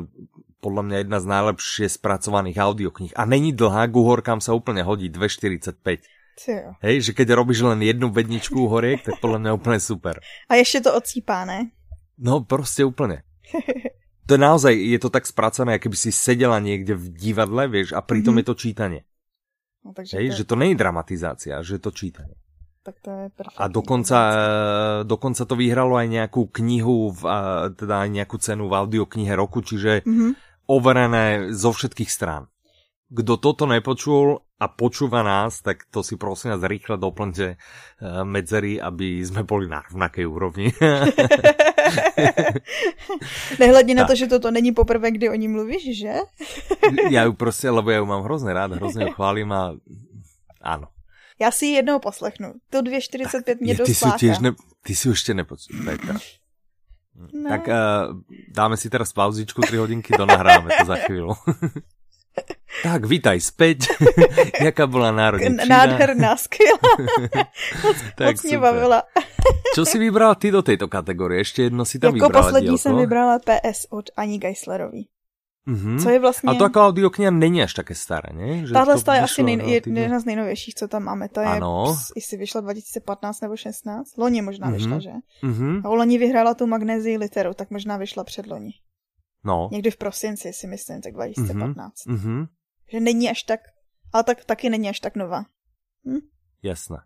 podľa 0.63 0.83
mňa 0.87 0.97
jedna 1.03 1.19
z 1.19 1.27
najlepšie 1.27 1.87
spracovaných 1.91 2.59
audiokníh. 2.63 3.13
A 3.19 3.27
není 3.27 3.51
dlhá, 3.51 3.91
Guhorkám 3.91 4.39
sa 4.39 4.55
úplne 4.55 4.87
hodí, 4.87 5.11
2,45. 5.11 5.83
Hej, 6.85 7.01
že 7.01 7.13
keď 7.17 7.33
robíš 7.33 7.65
len 7.65 7.81
jednu 7.81 8.13
bedničku 8.13 8.69
horiek, 8.69 9.01
tak 9.01 9.25
podľa 9.25 9.39
mňa 9.39 9.51
úplne 9.57 9.81
super. 9.81 10.21
A 10.49 10.55
ještě 10.55 10.81
to 10.81 10.95
odsýpá, 10.95 11.45
ne? 11.45 11.71
No, 12.19 12.41
prostě 12.41 12.85
úplne. 12.85 13.23
To 14.27 14.35
je 14.35 14.43
naozaj, 14.43 14.75
je 14.75 14.99
to 14.99 15.07
tak 15.07 15.23
spracované, 15.23 15.79
keby 15.79 15.95
si 15.95 16.11
sedela 16.11 16.59
niekde 16.59 16.99
v 16.99 17.15
divadle, 17.15 17.71
vieš, 17.71 17.95
a 17.95 18.03
pritom 18.03 18.35
mm-hmm. 18.35 18.43
je 18.43 18.47
to 18.51 18.55
čítanie. 18.59 19.01
No, 19.87 19.95
takže 19.95 20.19
Hej, 20.19 20.27
to... 20.35 20.37
že 20.43 20.45
to 20.51 20.55
není 20.59 20.75
dramatizácia, 20.75 21.63
že 21.63 21.79
je 21.79 21.83
to 21.83 21.95
čítanie. 21.95 22.35
Tak 22.83 22.99
to 23.03 23.11
je 23.11 23.27
A 23.59 23.67
dokonca, 23.71 24.19
dokonca 25.07 25.43
to 25.47 25.55
vyhralo 25.55 25.95
aj 25.99 26.07
nejakú 26.11 26.51
knihu, 26.59 27.15
v, 27.15 27.23
teda 27.79 28.07
aj 28.07 28.11
nejakú 28.11 28.37
cenu 28.43 28.67
v 28.67 28.75
audioknihe 28.75 29.31
roku, 29.35 29.63
čiže 29.63 30.03
mm-hmm. 30.03 30.31
overené 30.71 31.55
zo 31.55 31.71
všetkých 31.71 32.11
strán. 32.11 32.51
Kdo 33.07 33.37
toto 33.37 33.67
nepočul 33.71 34.43
a 34.57 34.67
počúva 34.67 35.23
nás, 35.23 35.61
tak 35.63 35.85
to 35.93 36.03
si 36.03 36.17
prosím 36.17 36.51
nás 36.51 36.65
rýchle 36.65 36.99
doplňte 36.99 37.47
eh, 37.55 37.57
medzery, 38.25 38.81
aby 38.81 39.23
sme 39.23 39.45
boli 39.45 39.69
na 39.69 39.85
rovnakej 39.85 40.27
úrovni. 40.27 40.73
Nehledně 43.59 43.95
na 43.95 44.05
to, 44.05 44.15
že 44.15 44.27
toto 44.27 44.51
není 44.51 44.73
poprvé, 44.73 45.11
kdy 45.11 45.29
o 45.31 45.35
ní 45.35 45.49
mluvíš, 45.49 45.99
že? 45.99 46.15
já 47.11 47.25
ju 47.25 47.33
prostě, 47.33 47.71
lebo 47.71 47.91
já 47.91 47.99
ju 47.99 48.07
mám 48.07 48.23
hrozně 48.23 48.53
rád, 48.53 48.73
hrozně 48.73 49.05
ju 49.05 49.13
chválím 49.13 49.53
a 49.53 49.75
ano. 50.61 50.89
Já 51.41 51.51
si 51.51 51.67
ji 51.67 51.73
jednou 51.73 51.99
poslechnu. 51.99 52.53
To 52.71 52.83
2.45 52.83 53.57
mě 53.61 53.75
dost 53.75 54.05
ty, 54.21 54.33
ne, 54.41 54.53
ty 54.83 54.95
si 54.95 55.09
ještě 55.09 55.35
nepočul, 55.35 55.77
Ne. 57.33 57.49
Tak 57.49 57.69
uh, 57.69 58.21
dáme 58.53 58.77
si 58.77 58.91
teraz 58.91 59.13
pauzičku, 59.13 59.61
3 59.65 59.77
hodinky, 59.77 60.13
to 60.17 60.27
nahráme 60.27 60.69
to 60.69 60.85
za 60.85 60.97
chvíľu. 61.09 61.33
Tak, 62.83 63.09
vítaj 63.09 63.41
späť. 63.41 63.89
Jaká 64.69 64.85
bola 64.87 65.09
národní 65.09 65.57
Nádherná, 65.69 66.37
skvělá. 66.37 66.93
moc, 67.85 67.97
tak 68.17 68.37
moc 68.37 68.43
mě 68.43 68.59
bavila. 68.59 69.03
Čo 69.75 69.85
si 69.85 69.99
vybral 69.99 70.35
ty 70.35 70.51
do 70.51 70.63
této 70.63 70.89
kategorie? 70.89 71.41
Ještě 71.41 71.63
jedno 71.63 71.85
si 71.85 71.99
tam 71.99 72.17
jako 72.17 72.27
vybrala 72.27 72.47
poslední 72.47 72.69
dílko? 72.69 72.79
jsem 72.79 72.97
vybrala 72.97 73.39
PS 73.39 73.87
od 73.91 74.11
Ani 74.17 74.39
Geislerový. 74.39 75.09
Mm-hmm. 75.69 76.03
Co 76.03 76.11
je 76.11 76.19
vlastně... 76.19 76.51
A 76.51 76.55
to 76.55 76.65
jako 76.65 76.87
audiokniha 76.87 77.31
není 77.31 77.63
až 77.63 77.75
také 77.75 77.95
staré, 77.95 78.33
ne? 78.33 78.67
Že 78.67 78.73
Tahle 78.73 78.95
je 79.15 79.21
asi 79.21 79.43
nej, 79.43 79.59
je 79.67 79.81
jedna 80.01 80.21
z 80.21 80.25
nejnovějších, 80.25 80.75
co 80.75 80.89
tam 80.89 81.03
máme. 81.03 81.29
To 81.29 81.41
je, 81.41 81.47
ano. 81.47 81.97
jestli 82.17 82.37
vyšla 82.37 82.61
2015 82.61 83.41
nebo 83.41 83.57
16. 83.57 84.17
Loni 84.17 84.43
možná 84.43 84.71
mm-hmm. 84.71 84.75
vyšla, 84.75 84.99
že? 84.99 85.11
Mm-hmm. 85.43 85.81
A 85.85 85.89
loni 85.89 86.19
vyhrála 86.19 86.55
tu 86.55 86.67
magnézii 86.67 87.19
literu, 87.19 87.55
tak 87.55 87.71
možná 87.71 87.97
vyšla 87.97 88.25
před 88.25 88.47
loni. 88.47 88.71
No. 89.47 89.69
Někdy 89.73 89.91
v 89.91 89.97
prosinci 89.97 90.53
si 90.53 90.67
myslím, 90.67 91.01
tak 91.01 91.13
2015. 91.13 92.07
Mm-hmm. 92.07 92.49
Že 92.93 93.01
není 93.01 93.31
až 93.31 93.43
tak, 93.43 93.61
ale 94.13 94.25
tak 94.25 94.45
taky 94.45 94.71
není 94.71 94.89
až 94.89 95.01
tak 95.01 95.17
nová. 95.17 95.45
Hm? 96.07 96.19
Jasné. 96.63 96.97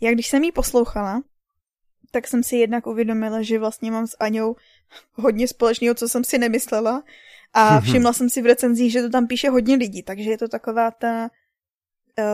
Já 0.00 0.12
když 0.12 0.28
jsem 0.28 0.44
jí 0.44 0.52
poslouchala, 0.52 1.22
tak 2.10 2.26
jsem 2.26 2.42
si 2.42 2.56
jednak 2.56 2.86
uvědomila, 2.86 3.42
že 3.42 3.58
vlastně 3.58 3.90
mám 3.90 4.06
s 4.06 4.16
Aňou 4.20 4.56
hodně 5.12 5.48
společného, 5.48 5.94
co 5.94 6.08
jsem 6.08 6.24
si 6.24 6.38
nemyslela. 6.38 7.02
A 7.52 7.80
všimla 7.80 8.12
jsem 8.12 8.30
si 8.30 8.42
v 8.42 8.46
recenzích, 8.46 8.92
že 8.92 9.02
to 9.02 9.10
tam 9.10 9.26
píše 9.26 9.50
hodně 9.50 9.76
lidí, 9.76 10.02
takže 10.02 10.30
je 10.30 10.38
to 10.38 10.48
taková 10.48 10.90
ta 10.90 11.30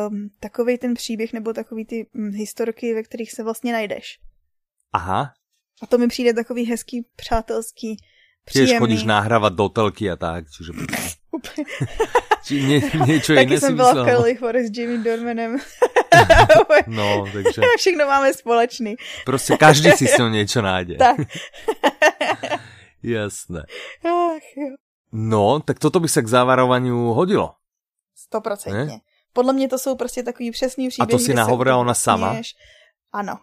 um, 0.08 0.30
takový 0.40 0.78
ten 0.78 0.94
příběh 0.94 1.32
nebo 1.32 1.52
takový 1.52 1.84
ty 1.84 2.06
um, 2.14 2.30
historky, 2.30 2.94
ve 2.94 3.02
kterých 3.02 3.32
se 3.32 3.42
vlastně 3.42 3.72
najdeš. 3.72 4.20
Aha. 4.92 5.34
A 5.82 5.86
to 5.86 5.98
mi 5.98 6.08
přijde 6.08 6.34
takový 6.34 6.64
hezký, 6.64 7.06
přátelský, 7.16 7.96
Tiež 8.50 8.78
chodíš 8.78 9.06
nahrávať 9.06 9.52
do 9.54 9.68
telky 9.68 10.10
a 10.10 10.16
tak, 10.16 10.50
čiže... 10.50 10.72
Či 12.42 12.58
nie, 12.58 12.82
niečo 13.06 13.38
Taky 13.38 13.54
iné 13.54 13.60
jsem 13.60 13.76
byla 13.76 13.94
v 13.94 14.04
Carly 14.04 14.34
Forest 14.34 14.74
s 14.74 14.78
Jimmy 14.78 14.98
Dormanem. 14.98 15.62
no, 16.86 17.24
takže... 17.32 17.62
Všechno 17.78 18.06
máme 18.06 18.34
společný. 18.34 18.96
Prostě 19.24 19.56
každý 19.56 19.90
si 19.90 20.06
s 20.06 20.18
ňou 20.18 20.28
niečo 20.28 20.58
nájde. 20.62 20.98
tak. 20.98 21.16
Jasné. 23.02 23.62
Ach. 24.02 24.46
No, 25.12 25.60
tak 25.60 25.78
toto 25.78 26.00
by 26.00 26.08
se 26.08 26.22
k 26.22 26.28
závarovaniu 26.28 27.14
hodilo. 27.14 27.54
Stoprocentně. 28.14 29.00
Podle 29.32 29.52
mě 29.52 29.68
to 29.68 29.78
jsou 29.78 29.96
prostě 29.96 30.22
takový 30.22 30.50
přesný 30.50 30.88
příběhy. 30.88 31.08
A 31.08 31.10
to 31.10 31.18
si 31.18 31.34
nahovorila 31.34 31.76
ona 31.76 31.94
sama? 31.94 32.36
Ano. 33.12 33.38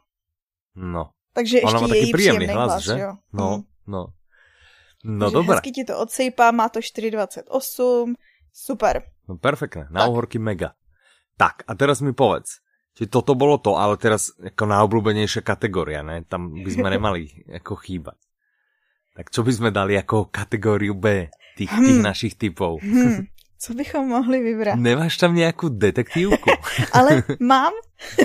No. 0.75 1.09
Takže 1.33 1.57
ještě 1.57 1.67
ona 1.67 1.87
má 1.87 1.95
její 1.95 2.11
príjemný 2.11 2.47
hlas, 2.47 2.71
hlas, 2.71 2.83
že? 2.83 2.99
jo? 2.99 3.13
No, 3.33 3.57
mm. 3.57 3.63
no. 3.87 4.07
No 5.03 5.31
dobré. 5.31 5.55
hezky 5.55 5.71
ti 5.71 5.83
to 5.87 5.95
odsejpá, 5.95 6.51
má 6.51 6.67
to 6.67 6.83
4,28, 6.83 7.47
super. 8.51 9.07
No 9.31 9.39
perfektné, 9.39 9.87
na 9.93 10.11
uhorky 10.11 10.35
mega. 10.41 10.75
Tak, 11.39 11.63
a 11.63 11.71
teraz 11.79 12.03
mi 12.03 12.11
povedz, 12.11 12.59
či 12.99 13.07
toto 13.07 13.31
bolo 13.31 13.55
to, 13.63 13.79
ale 13.79 13.95
teraz 13.95 14.35
ako 14.35 14.67
najobľúbenejšia 14.67 15.39
kategória, 15.39 16.03
ne? 16.03 16.27
Tam 16.27 16.51
by 16.51 16.67
sme 16.67 16.87
nemali 16.99 17.47
ako 17.47 17.79
chýbať. 17.79 18.19
Tak 19.15 19.31
čo 19.31 19.43
by 19.43 19.51
sme 19.55 19.69
dali 19.71 19.95
ako 19.95 20.27
kategóriu 20.27 20.95
B 20.95 21.31
tých, 21.55 21.71
tých 21.71 21.99
hmm. 21.99 22.07
našich 22.07 22.35
typov? 22.35 22.83
Hmm. 22.83 23.27
Co 23.59 23.75
bychom 23.75 24.07
mohli 24.07 24.39
vybrat? 24.39 24.79
Nemáš 24.79 25.19
tam 25.19 25.35
nejakú 25.35 25.67
detektívku? 25.67 26.47
ale 26.97 27.27
mám. 27.43 27.75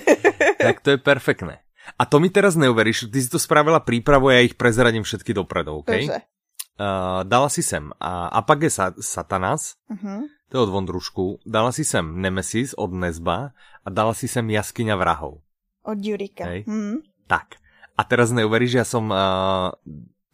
tak 0.63 0.83
to 0.83 0.95
je 0.95 0.99
perfektné. 0.99 1.63
A 1.99 2.03
to 2.07 2.23
mi 2.23 2.31
teraz 2.31 2.55
neuveríš, 2.55 3.11
ty 3.11 3.19
si 3.19 3.29
to 3.31 3.39
spravila 3.39 3.83
prípravu 3.83 4.31
ja 4.31 4.41
ich 4.41 4.55
prezradím 4.59 5.03
všetky 5.03 5.35
dopredu, 5.35 5.83
OK? 5.83 5.91
Dobře. 5.91 6.34
Uh, 6.75 7.23
dala 7.23 7.47
si 7.47 7.63
sem 7.63 7.87
uh, 7.87 8.35
Apage 8.35 8.67
Satanas, 8.99 9.79
uh-huh. 9.87 10.27
to 10.51 10.59
je 10.59 10.65
od 10.67 10.71
Vondrušku, 10.75 11.39
dala 11.47 11.71
si 11.71 11.87
sem 11.87 12.03
Nemesis 12.03 12.75
od 12.75 12.91
Nezba 12.91 13.55
a 13.55 13.89
dala 13.95 14.11
si 14.11 14.27
sem 14.27 14.43
Jaskyňa 14.43 14.99
vrahov. 14.99 15.39
Od 15.87 15.99
Jurika. 16.03 16.51
Hej. 16.51 16.67
Uh-huh. 16.67 16.99
Tak. 17.31 17.63
A 17.95 18.03
teraz 18.03 18.35
neuveríš, 18.35 18.83
ja 18.83 18.83
som 18.83 19.07
uh, 19.07 19.71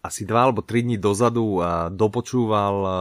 asi 0.00 0.24
dva 0.24 0.48
alebo 0.48 0.64
tri 0.64 0.80
dní 0.80 0.96
dozadu 0.96 1.60
uh, 1.60 1.92
dopočúval 1.92 2.76
uh, 2.80 2.92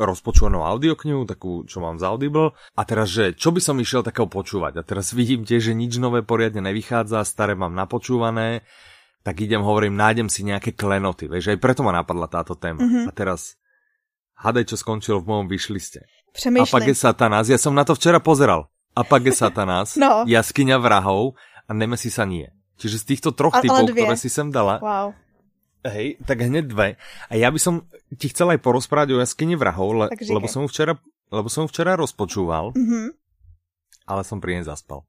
rozpočúvanú 0.00 0.64
audioknihu, 0.64 1.28
takú, 1.28 1.68
čo 1.68 1.84
mám 1.84 2.00
z 2.00 2.08
Audible. 2.08 2.56
A 2.80 2.82
teraz, 2.88 3.12
že 3.12 3.36
čo 3.36 3.52
by 3.52 3.60
som 3.60 3.76
išiel 3.76 4.00
takého 4.00 4.24
počúvať? 4.24 4.80
A 4.80 4.82
teraz 4.88 5.12
vidím 5.12 5.44
tiež, 5.44 5.68
že 5.68 5.76
nič 5.76 6.00
nové 6.00 6.24
poriadne 6.24 6.64
nevychádza, 6.64 7.28
staré 7.28 7.52
mám 7.52 7.76
napočúvané 7.76 8.64
tak 9.20 9.36
idem, 9.44 9.60
hovorím, 9.60 10.00
nájdem 10.00 10.32
si 10.32 10.40
nejaké 10.40 10.72
klenoty, 10.72 11.28
vieš, 11.28 11.52
aj 11.52 11.60
preto 11.60 11.84
ma 11.84 11.92
napadla 11.92 12.24
táto 12.24 12.56
téma. 12.56 12.80
Mm-hmm. 12.80 13.04
A 13.08 13.10
teraz, 13.12 13.60
hadej, 14.40 14.72
čo 14.72 14.76
skončilo 14.80 15.20
v 15.20 15.28
mojom 15.28 15.46
vyšliste. 15.48 16.00
Přemýšlím. 16.32 16.64
Apage 16.64 16.94
Satanás, 16.94 17.50
ja 17.50 17.58
som 17.58 17.74
na 17.74 17.84
to 17.84 17.92
včera 17.98 18.22
pozeral. 18.22 18.70
Apage 18.96 19.34
Satanás, 19.40 19.98
no. 20.00 20.24
Jaskyňa 20.24 20.80
vrahov 20.80 21.36
a 21.68 21.70
Nemesis 21.76 22.16
sa 22.16 22.24
nie. 22.24 22.48
Čiže 22.80 22.96
z 22.96 23.04
týchto 23.04 23.30
troch 23.36 23.52
a, 23.52 23.60
typov, 23.60 23.92
ktoré 23.92 24.16
si 24.16 24.32
sem 24.32 24.48
dala, 24.48 24.80
wow. 24.80 25.12
hej, 25.84 26.16
tak 26.24 26.40
hneď 26.40 26.64
dve. 26.64 26.88
A 27.28 27.32
ja 27.36 27.52
by 27.52 27.60
som 27.60 27.84
ti 28.16 28.32
chcel 28.32 28.56
aj 28.56 28.64
porozprávať 28.64 29.12
o 29.12 29.20
Jaskyni 29.20 29.52
vrahov, 29.52 30.00
le, 30.00 30.06
lebo 30.16 30.48
som 30.48 30.64
včera, 30.64 30.96
lebo 31.28 31.52
som 31.52 31.68
včera 31.68 31.92
rozpočúval, 32.00 32.72
mm-hmm. 32.72 33.06
ale 34.08 34.22
som 34.24 34.40
pri 34.40 34.58
nej 34.58 34.64
zaspal. 34.64 35.04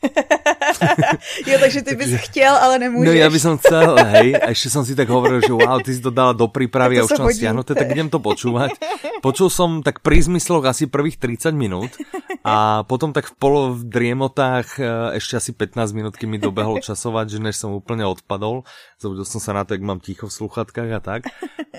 jo, 1.46 1.56
takže 1.60 1.82
ty 1.82 1.96
bys 1.96 2.14
chtěl, 2.14 2.54
ale 2.56 2.78
nemůžeš. 2.78 3.06
No 3.06 3.12
ja 3.12 3.28
by 3.28 3.38
som 3.40 3.54
chcel, 3.60 4.00
hej. 4.16 4.28
A 4.40 4.48
ešte 4.56 4.72
som 4.72 4.80
si 4.80 4.96
tak 4.96 5.12
hovoril, 5.12 5.44
že 5.44 5.52
wow, 5.52 5.76
ty 5.84 5.92
si 5.92 6.00
to 6.00 6.08
dala 6.08 6.32
do 6.32 6.48
prípravy 6.48 6.96
a 6.96 7.04
už 7.04 7.20
som 7.20 7.28
stiahnuté, 7.28 7.76
tak 7.76 7.92
idem 7.92 8.08
to 8.08 8.16
počúvať. 8.16 8.80
Počul 9.20 9.52
som 9.52 9.84
tak 9.84 10.00
pri 10.00 10.24
zmysloch 10.24 10.64
asi 10.64 10.88
prvých 10.88 11.20
30 11.20 11.52
minút 11.52 11.92
a 12.40 12.88
potom 12.88 13.12
tak 13.12 13.28
v 13.28 13.34
polo 13.36 13.76
v 13.76 13.84
driemotách 13.84 14.80
e, 14.80 14.82
ešte 15.20 15.36
asi 15.36 15.50
15 15.52 15.92
minút, 15.92 16.16
kým 16.16 16.32
mi 16.32 16.40
dobehlo 16.40 16.80
časovať, 16.80 17.36
že 17.36 17.38
než 17.44 17.60
som 17.60 17.76
úplne 17.76 18.08
odpadol. 18.08 18.64
Zobudil 18.96 19.28
som 19.28 19.44
sa 19.44 19.52
na 19.52 19.68
to, 19.68 19.76
jak 19.76 19.84
mám 19.84 20.00
ticho 20.00 20.32
v 20.32 20.36
sluchatkách 20.40 20.90
a 20.96 21.00
tak. 21.04 21.28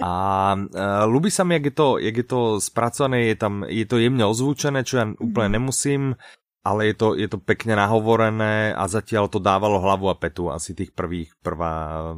A 0.01 0.13
uh, 0.57 1.05
ľúbi 1.05 1.29
sa 1.29 1.45
mi, 1.45 1.61
jak 1.61 1.69
je 1.69 1.75
to, 1.77 1.87
jak 2.01 2.15
je 2.17 2.25
to 2.25 2.39
spracované, 2.57 3.29
je 3.29 3.37
tam, 3.37 3.61
je 3.69 3.85
to 3.85 4.01
jemne 4.01 4.25
ozvučené, 4.25 4.81
čo 4.81 4.97
ja 4.97 5.05
úplne 5.21 5.61
nemusím 5.61 6.17
ale 6.61 6.93
je 6.93 6.95
to, 6.95 7.07
je 7.17 7.25
to 7.25 7.41
pekne 7.41 7.73
nahovorené 7.73 8.69
a 8.77 8.85
zatiaľ 8.85 9.33
to 9.33 9.41
dávalo 9.41 9.81
hlavu 9.81 10.13
a 10.13 10.15
petu 10.15 10.53
asi 10.53 10.77
tých 10.77 10.93
prvých, 10.93 11.33
prvá, 11.41 12.13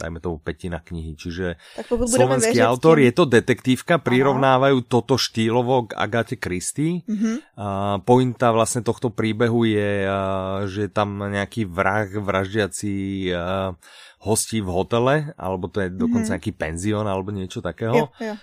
dajme 0.00 0.18
tomu 0.24 0.40
petina 0.40 0.80
knihy. 0.80 1.12
Čiže 1.12 1.60
slovenský 1.84 2.56
autor, 2.64 2.96
je 3.04 3.12
to 3.12 3.28
detektívka, 3.28 4.00
prirovnávajú 4.00 4.80
Aha. 4.80 4.88
toto 4.88 5.20
štýlovo 5.20 5.92
k 5.92 5.96
Agate 5.96 6.40
Christie. 6.40 7.04
Mm-hmm. 7.04 7.36
Uh, 7.52 8.00
pointa 8.00 8.48
vlastne 8.48 8.80
tohto 8.80 9.12
príbehu 9.12 9.68
je, 9.68 10.08
uh, 10.08 10.64
že 10.64 10.88
je 10.88 10.90
tam 10.90 11.20
nejaký 11.20 11.68
vrah 11.68 12.08
vraždiaci 12.08 13.28
uh, 13.36 13.76
hostí 14.24 14.64
v 14.64 14.72
hotele, 14.72 15.36
alebo 15.36 15.68
to 15.68 15.84
je 15.84 15.92
dokonca 15.92 16.24
mm-hmm. 16.24 16.32
nejaký 16.32 16.52
penzión, 16.56 17.04
alebo 17.04 17.28
niečo 17.28 17.60
takého. 17.60 18.08
Jo, 18.08 18.24
jo 18.24 18.36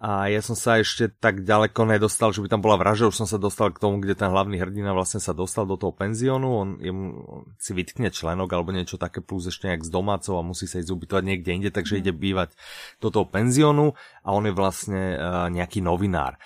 a 0.00 0.32
ja 0.32 0.40
som 0.40 0.56
sa 0.56 0.80
ešte 0.80 1.12
tak 1.12 1.44
ďaleko 1.44 1.84
nedostal, 1.84 2.32
že 2.32 2.40
by 2.40 2.48
tam 2.48 2.64
bola 2.64 2.80
vražda, 2.80 3.12
už 3.12 3.20
som 3.20 3.28
sa 3.28 3.36
dostal 3.36 3.68
k 3.68 3.84
tomu, 3.84 4.00
kde 4.00 4.16
ten 4.16 4.32
hlavný 4.32 4.56
hrdina 4.56 4.96
vlastne 4.96 5.20
sa 5.20 5.36
dostal 5.36 5.68
do 5.68 5.76
toho 5.76 5.92
penziónu, 5.92 6.48
on, 6.48 6.68
jemu, 6.80 7.20
si 7.60 7.76
vytkne 7.76 8.08
členok 8.08 8.48
alebo 8.48 8.72
niečo 8.72 8.96
také, 8.96 9.20
plus 9.20 9.52
ešte 9.52 9.68
nejak 9.68 9.84
s 9.84 9.92
domácov 9.92 10.40
a 10.40 10.48
musí 10.48 10.64
sa 10.64 10.80
ísť 10.80 10.88
ubytovať 10.88 11.24
niekde 11.28 11.50
inde, 11.52 11.68
takže 11.68 11.94
mm. 11.94 12.00
ide 12.00 12.12
bývať 12.16 12.56
do 12.96 13.12
toho 13.12 13.28
penziónu 13.28 13.92
a 14.24 14.28
on 14.32 14.48
je 14.48 14.56
vlastne 14.56 15.20
uh, 15.20 15.52
nejaký 15.52 15.84
novinár. 15.84 16.40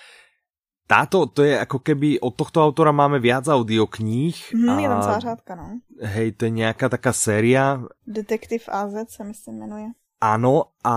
Táto, 0.91 1.31
to 1.31 1.47
je 1.47 1.55
ako 1.55 1.79
keby 1.79 2.21
od 2.21 2.35
tohto 2.35 2.59
autora 2.59 2.91
máme 2.91 3.23
viac 3.23 3.47
audiokníh. 3.47 4.37
Mm, 4.51 4.67
a, 4.67 4.73
je 4.83 4.89
tam 4.91 5.01
celá 5.01 5.21
řádka, 5.31 5.53
no. 5.55 5.67
Hej, 6.03 6.37
to 6.37 6.51
je 6.51 6.53
nejaká 6.59 6.91
taká 6.91 7.15
séria. 7.15 7.81
Detektiv 8.03 8.67
AZ 8.67 9.15
sa 9.15 9.23
myslím 9.23 9.63
menuje. 9.63 9.89
Áno, 10.23 10.73
a 10.81 10.95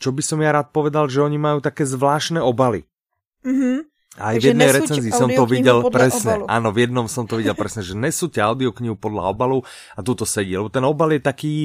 čo 0.00 0.10
by 0.10 0.22
som 0.24 0.42
ja 0.42 0.50
rád 0.50 0.74
povedal, 0.74 1.06
že 1.06 1.22
oni 1.22 1.38
majú 1.38 1.62
také 1.62 1.86
zvláštne 1.86 2.42
obaly. 2.42 2.88
Mm-hmm. 3.46 3.76
Aj 4.18 4.34
v 4.34 4.50
jednej 4.50 4.74
recenzii 4.74 5.14
som 5.14 5.30
to 5.30 5.46
videl 5.46 5.86
presne. 5.94 6.42
Obalu. 6.42 6.50
Áno, 6.50 6.68
v 6.74 6.78
jednom 6.82 7.06
som 7.06 7.30
to 7.30 7.38
videl 7.38 7.54
presne, 7.54 7.86
že 7.86 7.94
nesúťa 7.94 8.50
audioknihu 8.50 8.98
podľa 8.98 9.30
obalu 9.30 9.62
a 9.94 10.02
tu 10.02 10.18
to 10.18 10.26
sedí. 10.26 10.58
Lebo 10.58 10.66
ten 10.66 10.82
obal 10.82 11.14
je 11.14 11.22
taký, 11.22 11.56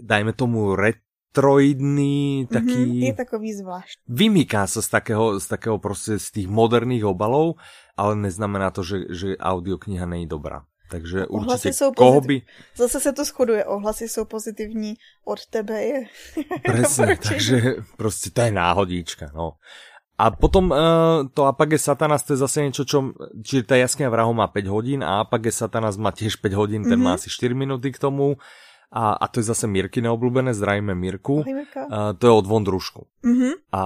dajme 0.00 0.32
tomu, 0.32 0.72
retroidný, 0.72 2.48
taký... 2.48 3.04
Mm-hmm, 3.04 3.08
je 3.12 3.14
takový 3.20 3.48
zvláštny. 3.52 4.00
Vymýká 4.08 4.64
sa 4.64 4.80
z 4.80 4.88
takého, 4.88 5.36
z 5.36 5.44
takého 5.44 5.76
proste 5.76 6.16
z 6.16 6.40
tých 6.40 6.48
moderných 6.48 7.04
obalov, 7.04 7.60
ale 8.00 8.16
neznamená 8.16 8.72
to, 8.72 8.80
že, 8.80 9.12
že 9.12 9.28
audiokniha 9.36 10.08
není 10.08 10.24
dobrá. 10.24 10.64
Takže 10.90 11.26
určitě 11.26 11.72
jsou 11.72 11.92
koho 11.92 12.20
by... 12.20 12.42
Zase 12.76 13.00
se 13.00 13.12
to 13.12 13.24
shoduje, 13.24 13.64
ohlasy 13.64 14.08
jsou 14.08 14.24
pozitivní, 14.24 14.94
od 15.24 15.46
tebe 15.46 15.82
je... 15.82 16.00
Presne, 16.64 17.16
takže 17.28 17.62
prostě 17.96 18.30
to 18.30 18.40
je 18.40 18.50
náhodíčka, 18.50 19.30
no. 19.34 19.52
A 20.18 20.30
potom 20.30 20.70
uh, 20.70 20.76
to 21.34 21.48
Apage 21.48 21.78
Satanas, 21.78 22.22
to 22.28 22.36
je 22.36 22.44
zase 22.44 22.60
niečo, 22.60 22.84
čo... 22.84 23.16
Čiže 23.40 23.64
tá 23.64 23.80
jaskyňa 23.80 24.12
vrahov 24.12 24.36
má 24.36 24.52
5 24.52 24.68
hodín 24.68 25.00
a 25.00 25.24
Apage 25.24 25.48
Satanas 25.48 25.96
má 25.96 26.12
tiež 26.12 26.36
5 26.36 26.52
hodín, 26.60 26.84
ten 26.84 27.00
mm-hmm. 27.00 27.08
má 27.08 27.16
asi 27.16 27.32
4 27.32 27.56
minúty 27.56 27.88
k 27.88 27.96
tomu. 27.96 28.36
A, 28.90 29.14
a 29.14 29.24
to 29.30 29.38
je 29.38 29.46
zase 29.46 29.70
Mirky 29.70 30.02
neobľúbené, 30.02 30.50
zdravíme 30.50 30.98
Mirku. 30.98 31.46
Uh, 31.46 32.10
to 32.18 32.22
je 32.26 32.32
od 32.34 32.46
Vondrušku. 32.46 33.06
Mm-hmm. 33.22 33.70
A 33.70 33.82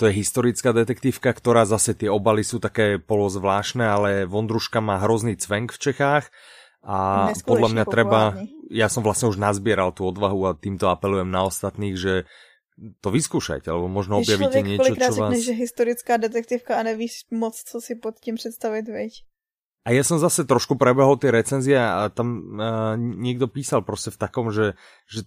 to 0.00 0.08
je 0.08 0.16
historická 0.16 0.72
detektívka, 0.72 1.36
ktorá 1.36 1.68
zase 1.68 1.92
tie 1.92 2.08
obaly 2.08 2.40
sú 2.40 2.56
také 2.56 2.96
polozvláštne, 2.96 3.84
ale 3.84 4.08
Vondruška 4.24 4.80
má 4.80 5.04
hrozný 5.04 5.36
cvenk 5.36 5.76
v 5.76 5.92
Čechách. 5.92 6.32
A 6.80 7.28
podľa 7.44 7.68
mňa 7.76 7.84
treba, 7.84 8.40
ja 8.72 8.88
som 8.88 9.04
vlastne 9.04 9.28
už 9.28 9.36
nazbieral 9.36 9.92
tú 9.92 10.08
odvahu 10.08 10.48
a 10.48 10.56
týmto 10.56 10.88
apelujem 10.88 11.28
na 11.28 11.44
ostatných, 11.44 12.00
že 12.00 12.24
to 13.04 13.12
vyskúšajte, 13.12 13.68
alebo 13.68 13.90
možno 13.90 14.22
objavíte 14.22 14.64
niečo, 14.64 14.94
čo 14.96 15.12
vás... 15.18 15.34
Že 15.34 15.54
historická 15.58 16.16
detektívka 16.16 16.78
a 16.78 16.86
nevíš 16.86 17.26
moc, 17.28 17.58
co 17.58 17.76
si 17.82 17.98
pod 17.98 18.16
tím 18.16 18.40
představit, 18.40 18.88
veď? 18.88 19.28
A 19.88 19.96
ja 19.96 20.04
som 20.04 20.20
zase 20.20 20.44
trošku 20.44 20.76
prebehol 20.76 21.16
tie 21.16 21.32
recenzie 21.32 21.80
a 21.80 22.12
tam 22.12 22.60
uh, 22.60 22.92
niekto 23.00 23.48
písal 23.48 23.80
proste 23.80 24.12
v 24.12 24.20
takom, 24.20 24.52
že, 24.52 24.76
že 25.08 25.24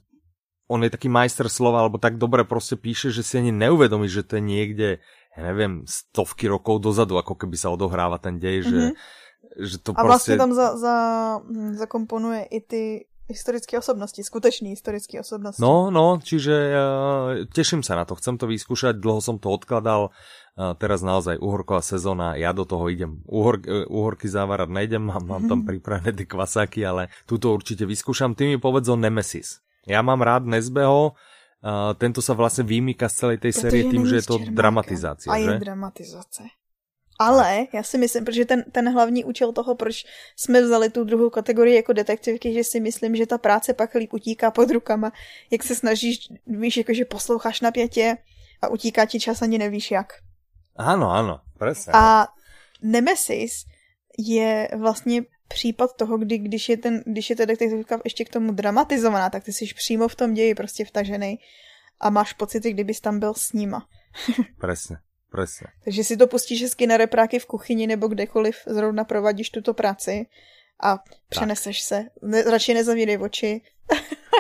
on 0.70 0.86
je 0.86 0.94
taký 0.94 1.10
majster 1.10 1.50
slova, 1.50 1.82
alebo 1.82 1.98
tak 1.98 2.22
dobre 2.22 2.46
proste 2.46 2.78
píše, 2.78 3.10
že 3.10 3.26
si 3.26 3.42
ani 3.42 3.50
neuvedomí, 3.50 4.06
že 4.06 4.22
to 4.22 4.38
je 4.38 4.44
niekde, 4.46 4.90
ja 5.34 5.42
neviem, 5.42 5.82
stovky 5.90 6.46
rokov 6.46 6.78
dozadu, 6.78 7.18
ako 7.18 7.42
keby 7.42 7.58
sa 7.58 7.74
odohráva 7.74 8.22
ten 8.22 8.38
dej, 8.38 8.62
mm-hmm. 8.62 8.70
že, 8.70 8.82
mhm. 8.86 8.94
že 9.66 9.76
to 9.82 9.90
A 9.98 10.06
vlastne 10.06 10.38
proste... 10.38 10.44
tam 10.46 10.52
za, 10.54 10.68
za, 10.78 10.96
hm, 11.42 11.82
zakomponuje 11.82 12.46
i 12.54 12.60
ty 12.62 12.82
historické 13.32 13.80
osobnosti, 13.80 14.20
skutečný 14.20 14.76
historický 14.76 15.20
osobnosti. 15.20 15.60
No, 15.60 15.90
no, 15.90 16.20
čiže 16.20 16.54
uh, 16.54 16.82
teším 17.50 17.82
sa 17.82 17.98
na 17.98 18.04
to, 18.04 18.20
chcem 18.20 18.38
to 18.38 18.46
vyskúšať, 18.46 19.00
dlho 19.00 19.20
som 19.24 19.42
to 19.42 19.50
odkladal, 19.50 20.12
uh, 20.12 20.76
teraz 20.78 21.02
naozaj 21.02 21.40
uhorková 21.42 21.82
sezóna, 21.82 22.38
ja 22.38 22.52
do 22.52 22.68
toho 22.68 22.88
idem. 22.92 23.26
Uhor, 23.26 23.64
uh, 23.66 23.88
uhorky 23.90 24.30
závárať 24.30 24.70
nejdem, 24.70 25.04
mám, 25.08 25.24
mám 25.24 25.44
tam 25.50 25.66
pripravené 25.66 26.14
tie 26.14 26.28
kvasáky, 26.28 26.86
ale 26.86 27.10
túto 27.26 27.50
určite 27.50 27.88
vyskúšam. 27.88 28.38
Ty 28.38 28.52
mi 28.52 28.58
povedz 28.62 28.92
o 28.92 28.96
Nemesis. 29.00 29.64
Ja 29.90 30.06
mám 30.06 30.22
rád 30.22 30.46
Nesbeho, 30.46 31.18
uh, 31.18 31.92
tento 31.98 32.22
sa 32.22 32.38
vlastne 32.38 32.68
vymýka 32.68 33.10
z 33.10 33.16
celej 33.18 33.38
tej 33.42 33.54
Protože 33.58 33.62
série 33.66 33.84
tým, 33.90 34.04
že 34.06 34.22
je 34.22 34.26
to 34.30 34.38
dramatizácia. 34.54 35.34
A 35.34 35.42
je 35.42 35.58
dramatizace. 35.58 36.61
Ale 37.22 37.68
já 37.74 37.84
si 37.84 37.98
myslím, 37.98 38.26
protože 38.26 38.46
ten, 38.46 38.64
ten 38.72 38.94
hlavní 38.94 39.26
účel 39.26 39.52
toho, 39.52 39.76
proč 39.76 40.06
jsme 40.36 40.62
vzali 40.62 40.90
tu 40.90 41.04
druhou 41.04 41.30
kategorii 41.30 41.76
jako 41.76 41.94
detektivky, 41.94 42.54
že 42.54 42.64
si 42.64 42.80
myslím, 42.80 43.16
že 43.16 43.26
ta 43.26 43.38
práce 43.38 43.74
pak 43.74 43.96
líp 43.96 44.14
utíká 44.14 44.52
pod 44.52 44.72
rukama, 44.72 45.12
jak 45.52 45.64
se 45.64 45.76
snažíš, 45.76 46.20
víš, 46.48 46.78
jakože 46.78 47.06
posloucháš 47.06 47.62
napětě 47.62 48.18
a 48.62 48.68
utíká 48.68 49.06
ti 49.06 49.20
čas 49.20 49.42
ani 49.42 49.58
nevíš 49.58 49.92
jak. 49.92 50.14
Ano, 50.76 51.12
ano, 51.12 51.40
presne. 51.58 51.94
A 51.96 52.28
Nemesis 52.82 53.66
je 54.20 54.70
vlastně 54.78 55.22
případ 55.48 55.96
toho, 55.96 56.18
kdy 56.18 56.38
když 56.38 56.70
je, 56.70 56.78
ten, 56.78 57.04
když 57.06 57.30
je 57.30 57.36
ta 57.36 57.46
detektivka 57.46 58.00
ještě 58.04 58.26
k 58.26 58.30
tomu 58.30 58.52
dramatizovaná, 58.52 59.30
tak 59.30 59.44
ty 59.44 59.54
jsi 59.54 59.66
přímo 59.76 60.08
v 60.08 60.16
tom 60.16 60.34
ději 60.34 60.56
prostě 60.56 60.86
vtažený 60.86 61.40
a 62.00 62.10
máš 62.10 62.34
pocity, 62.34 62.74
kdybys 62.74 63.02
tam 63.02 63.20
byl 63.20 63.34
s 63.34 63.54
nima. 63.54 63.88
Presne. 64.60 64.98
Presne. 65.32 65.72
Takže 65.88 66.04
si 66.04 66.16
to 66.20 66.28
pustíš 66.28 66.68
hezky 66.68 66.84
na 66.84 67.00
repráky 67.00 67.40
v 67.40 67.48
kuchyni 67.48 67.88
nebo 67.88 68.12
kdekoliv 68.12 68.68
zrovna 68.68 69.08
provadíš 69.08 69.50
tuto 69.50 69.72
práci 69.72 70.28
a 70.84 71.00
přeneseš 71.30 71.78
tak. 71.80 71.88
se. 71.88 71.98
Ne, 72.22 72.44
radši 72.44 72.74
nezavírej 72.74 73.18
oči. 73.18 73.62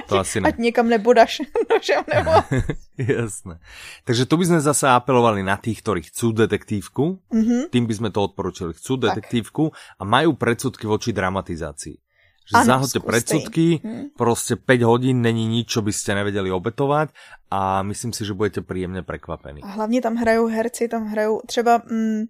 To 0.07 0.15
ať, 0.19 0.21
asi 0.21 0.41
ne. 0.41 0.47
Ať 0.51 0.57
někam 0.57 0.89
nebodaš 0.89 1.41
nožem 1.71 2.03
nebo... 2.13 2.31
Jasné. 3.21 3.59
Takže 4.03 4.25
tu 4.27 4.35
by 4.37 4.45
sme 4.45 4.59
zase 4.59 4.85
apelovali 4.91 5.47
na 5.47 5.55
tých, 5.57 5.79
ktorí 5.79 6.11
chcú 6.11 6.35
detektívku. 6.35 7.23
Mm-hmm. 7.31 7.61
Tým 7.71 7.85
by 7.87 7.93
sme 7.95 8.09
to 8.11 8.19
odporučili. 8.27 8.75
Chcú 8.75 8.99
detektívku 8.99 9.63
tak. 9.71 9.79
a 9.99 10.03
majú 10.03 10.35
predsudky 10.35 10.85
voči 10.85 11.15
dramatizácii. 11.15 11.97
Že 12.51 12.57
ano, 12.57 12.67
zahoďte 12.67 12.99
predsudky, 12.99 13.65
hmm. 13.79 14.03
proste 14.19 14.59
5 14.59 14.83
hodín 14.83 15.23
není 15.23 15.47
nič, 15.47 15.71
čo 15.71 15.79
by 15.79 15.95
ste 15.95 16.19
nevedeli 16.19 16.51
obetovať 16.51 17.15
a 17.47 17.79
myslím 17.87 18.11
si, 18.11 18.27
že 18.27 18.35
budete 18.35 18.59
príjemne 18.59 19.07
prekvapení. 19.07 19.63
A 19.63 19.67
hlavně 19.67 20.01
tam 20.01 20.15
hrajou 20.15 20.47
herci, 20.47 20.87
tam 20.87 21.07
hrajou 21.07 21.41
třeba 21.47 21.81
mm, 21.87 22.23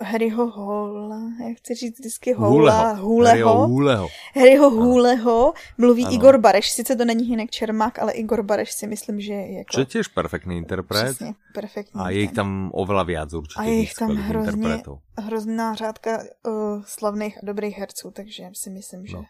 Harryho 0.00 0.50
Hola, 0.50 1.20
jak 1.48 1.58
chci 1.58 1.74
říct 1.74 1.98
vždycky 1.98 2.32
Hola, 2.32 2.92
Huleho. 2.92 3.66
Huleho. 3.66 4.08
Harryho 4.34 4.70
Huleho 4.70 5.54
mluví 5.78 6.04
ano. 6.04 6.14
Igor 6.14 6.38
Bareš, 6.38 6.70
sice 6.70 6.96
to 6.96 7.04
není 7.04 7.24
Hinek 7.24 7.50
Čermák, 7.50 7.98
ale 7.98 8.12
Igor 8.12 8.42
Bareš 8.42 8.72
si 8.72 8.86
myslím, 8.86 9.20
že 9.20 9.32
je 9.32 9.58
jako... 9.58 9.70
Čo 9.70 9.80
je 9.80 9.86
tiež 9.86 10.08
perfektný 10.08 10.56
interpret. 10.56 11.14
Přesně, 11.14 11.34
perfektní. 11.54 12.00
A 12.00 12.10
je 12.10 12.22
ich 12.22 12.32
tam 12.32 12.70
oveľa 12.74 13.04
viac 13.04 13.34
určitě. 13.34 13.60
A 13.60 13.64
je 13.64 13.82
ich 13.82 13.94
tam 13.94 14.10
hrozně, 14.16 14.82
hrozná 15.18 15.74
řádka 15.74 16.22
uh, 16.46 16.82
slavných 16.86 17.38
a 17.38 17.40
dobrých 17.46 17.78
herců, 17.78 18.10
takže 18.10 18.50
si 18.52 18.70
myslím, 18.70 19.06
že... 19.06 19.16
No. 19.16 19.24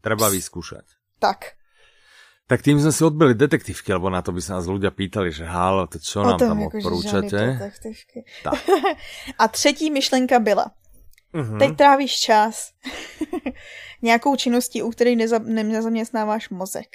Treba 0.00 0.28
vyskúšať. 0.28 0.84
Tak. 1.18 1.57
Tak 2.48 2.64
tým 2.64 2.80
sme 2.80 2.88
si 2.88 3.04
odbili 3.04 3.36
detektívky, 3.36 3.92
lebo 3.92 4.08
na 4.08 4.24
to 4.24 4.32
by 4.32 4.40
sa 4.40 4.56
nás 4.56 4.64
ľudia 4.64 4.88
pýtali, 4.88 5.28
že 5.28 5.44
halo, 5.44 5.84
to 5.84 6.00
čo 6.00 6.24
nám 6.24 6.40
tam 6.40 6.56
jako, 6.64 6.80
odporúčate? 6.80 7.60
Tak. 8.40 8.56
A 9.40 9.48
třetí 9.48 9.90
myšlenka 9.90 10.40
byla, 10.40 10.72
uh-huh. 11.34 11.58
teď 11.58 11.76
trávíš 11.76 12.20
čas 12.20 12.72
nějakou 14.02 14.36
činností, 14.36 14.82
u 14.82 14.90
které 14.90 15.12
neza, 15.12 15.38
nezaměstnáváš 15.38 16.48
mozek. 16.48 16.88